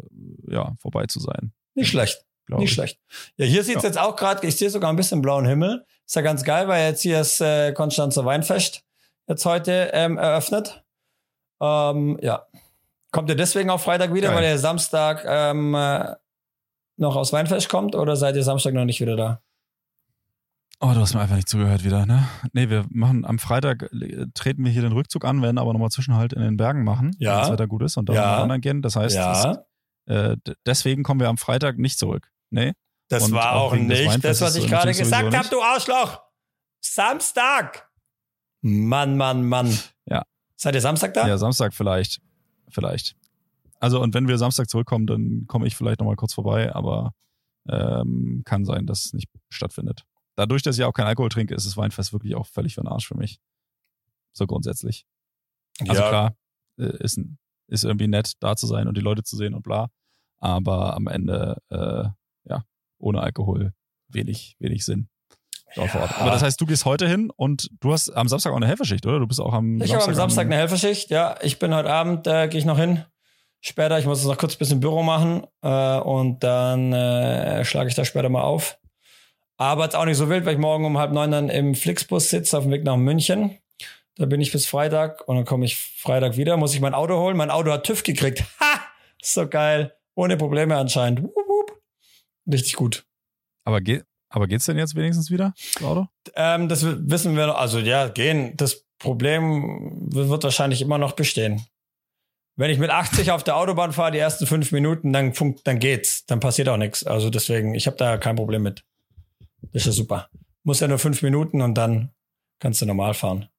[0.47, 1.53] äh, ja, vorbei zu sein.
[1.75, 2.25] Nicht schlecht.
[2.47, 2.73] Nicht ich.
[2.73, 2.99] schlecht.
[3.37, 3.89] Ja, hier sieht's Ja.
[3.89, 5.85] jetzt auch gerade, ich sehe sogar ein bisschen blauen Himmel.
[6.05, 8.83] Ist ja ganz geil, weil jetzt hier das äh, Konstanzer Weinfest
[9.27, 10.83] jetzt heute ähm, eröffnet.
[11.61, 12.45] Ähm, ja.
[13.11, 14.37] Kommt ihr deswegen auf Freitag wieder, Geil.
[14.37, 16.15] weil ihr Samstag ähm, äh,
[17.01, 19.41] noch aus Weinfest kommt oder seid ihr Samstag noch nicht wieder da?
[20.79, 22.27] Oh, du hast mir einfach nicht zugehört wieder, ne?
[22.53, 25.89] Nee, wir machen am Freitag, äh, treten wir hier den Rückzug an, werden aber nochmal
[25.89, 27.33] Zwischenhalt in den Bergen machen, Ja.
[27.33, 28.41] wenn das Wetter gut ist und dann Ja.
[28.41, 28.81] wandern gehen.
[28.81, 29.59] Das heißt, ja,
[30.07, 32.31] es, äh, deswegen kommen wir am Freitag nicht zurück.
[32.49, 32.73] Nee?
[33.09, 36.21] das und war auch nicht das, was ich gerade gesagt habe, du Arschloch.
[36.79, 37.89] Samstag.
[38.61, 39.77] Mann, Mann, Mann.
[40.05, 40.23] Ja.
[40.55, 41.27] Seid ihr Samstag da?
[41.27, 42.21] Ja, Samstag vielleicht.
[42.69, 43.15] Vielleicht.
[43.81, 47.13] Also und wenn wir Samstag zurückkommen, dann komme ich vielleicht nochmal kurz vorbei, aber
[47.67, 50.03] ähm, kann sein, dass es nicht stattfindet.
[50.35, 52.87] Dadurch, dass ich auch kein Alkohol trinke, ist das Weinfest wirklich auch völlig für den
[52.87, 53.39] Arsch für mich.
[54.33, 55.05] So grundsätzlich.
[55.79, 56.09] Also ja.
[56.09, 56.35] klar,
[56.79, 57.19] äh, ist,
[57.67, 59.87] ist irgendwie nett, da zu sein und die Leute zu sehen und bla.
[60.37, 62.05] Aber am Ende, äh,
[62.49, 62.63] ja,
[62.99, 63.73] ohne Alkohol
[64.07, 65.09] wenig, wenig Sinn.
[65.75, 65.83] Ja.
[66.19, 69.05] Aber das heißt, du gehst heute hin und du hast am Samstag auch eine Helferschicht,
[69.05, 69.19] oder?
[69.19, 69.87] Du bist auch am ich Samstag.
[69.87, 71.35] Ich habe am Samstag eine Helferschicht, ja.
[71.41, 73.05] Ich bin heute Abend, äh, gehe ich noch hin.
[73.63, 77.89] Später, ich muss es noch kurz ein bisschen Büro machen äh, und dann äh, schlage
[77.89, 78.79] ich da später mal auf.
[79.57, 82.31] Aber jetzt auch nicht so wild, weil ich morgen um halb neun dann im Flixbus
[82.31, 83.59] sitze auf dem Weg nach München.
[84.15, 87.17] Da bin ich bis Freitag und dann komme ich Freitag wieder, muss ich mein Auto
[87.17, 87.37] holen.
[87.37, 88.43] Mein Auto hat TÜV gekriegt.
[88.59, 88.81] Ha!
[89.21, 89.95] So geil.
[90.15, 91.21] Ohne Probleme anscheinend.
[91.21, 91.81] Wup, wup.
[92.51, 93.05] Richtig gut.
[93.63, 96.07] Aber geht, aber geht's denn jetzt wenigstens wieder, das Auto?
[96.35, 97.57] Ähm, das wissen wir noch.
[97.57, 98.57] Also ja, gehen.
[98.57, 101.63] Das Problem wird wahrscheinlich immer noch bestehen.
[102.61, 105.79] Wenn ich mit 80 auf der Autobahn fahre, die ersten fünf Minuten, dann, funkt, dann
[105.79, 106.27] geht's.
[106.27, 107.03] Dann passiert auch nichts.
[107.03, 108.83] Also deswegen, ich habe da kein Problem mit.
[109.73, 110.29] Das ist ja super.
[110.63, 112.11] Muss ja nur fünf Minuten und dann
[112.59, 113.49] kannst du normal fahren.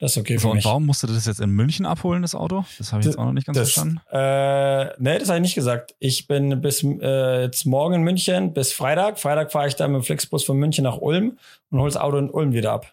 [0.00, 0.64] Das ist okay so, für mich.
[0.64, 2.64] Und warum musst du das jetzt in München abholen, das Auto?
[2.76, 4.00] Das habe ich jetzt auch noch nicht ganz das, verstanden.
[4.10, 5.94] Äh, nee, das habe ich nicht gesagt.
[6.00, 9.20] Ich bin bis äh, jetzt morgen in München bis Freitag.
[9.20, 11.38] Freitag fahre ich dann mit dem Flixbus von München nach Ulm
[11.70, 12.92] und hole das Auto in Ulm wieder ab.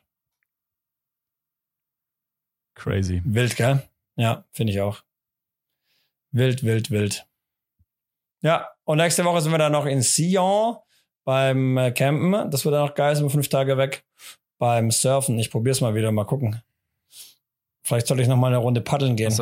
[2.75, 3.23] Crazy.
[3.25, 3.81] Wild, gell?
[4.19, 5.01] Ja, finde ich auch.
[6.31, 7.25] Wild, wild, wild.
[8.41, 10.75] Ja, und nächste Woche sind wir dann noch in Sion
[11.23, 12.51] beim äh, Campen.
[12.51, 14.03] Das wird dann noch geil, sind wir fünf Tage weg.
[14.57, 15.39] Beim Surfen.
[15.39, 16.61] Ich probiere es mal wieder, mal gucken.
[17.81, 19.33] Vielleicht soll ich noch mal eine Runde paddeln gehen.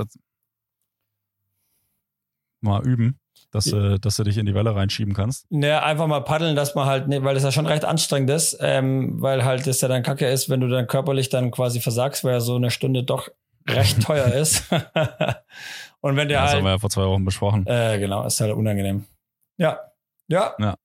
[2.61, 3.19] Mal üben,
[3.49, 3.95] dass, ja.
[3.95, 5.47] äh, dass du dich in die Welle reinschieben kannst.
[5.49, 8.55] Naja, einfach mal paddeln, dass man halt, ne, weil das ja schon recht anstrengend ist,
[8.61, 12.23] ähm, weil halt das ja dann kacke ist, wenn du dann körperlich dann quasi versagst,
[12.23, 13.27] weil ja so eine Stunde doch
[13.69, 14.63] recht teuer ist.
[16.01, 16.49] Und wenn der ja, halt.
[16.49, 17.65] Das haben wir ja vor zwei Wochen besprochen.
[17.67, 19.05] Äh, genau, ist halt unangenehm.
[19.57, 19.79] Ja.
[20.27, 20.55] Ja.
[20.59, 20.75] Ja.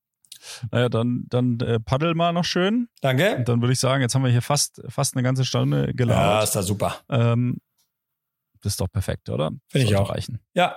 [0.71, 2.89] Naja, dann, dann äh, paddel mal noch schön.
[3.01, 3.37] Danke.
[3.37, 6.25] Und dann würde ich sagen, jetzt haben wir hier fast, fast eine ganze Stunde gelabert.
[6.25, 6.97] Ja, ist da super.
[7.09, 7.59] Ähm,
[8.61, 9.51] das ist doch perfekt, oder?
[9.69, 10.11] Finde ich auch.
[10.11, 10.41] Reichen.
[10.55, 10.77] Ja.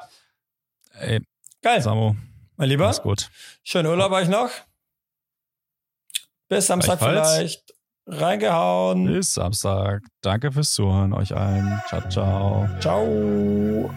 [0.99, 1.21] Ey,
[1.65, 1.81] Geil.
[1.81, 2.15] Samo.
[2.57, 2.85] Mein Lieber.
[2.85, 3.31] Alles gut.
[3.63, 4.51] Schönen Urlaub euch noch.
[6.47, 7.74] Bis Samstag vielleicht.
[8.07, 9.05] Reingehauen.
[9.05, 10.03] Bis Samstag.
[10.21, 11.81] Danke fürs Zuhören euch allen.
[11.87, 12.69] Ciao, ciao.
[12.79, 13.89] Ciao.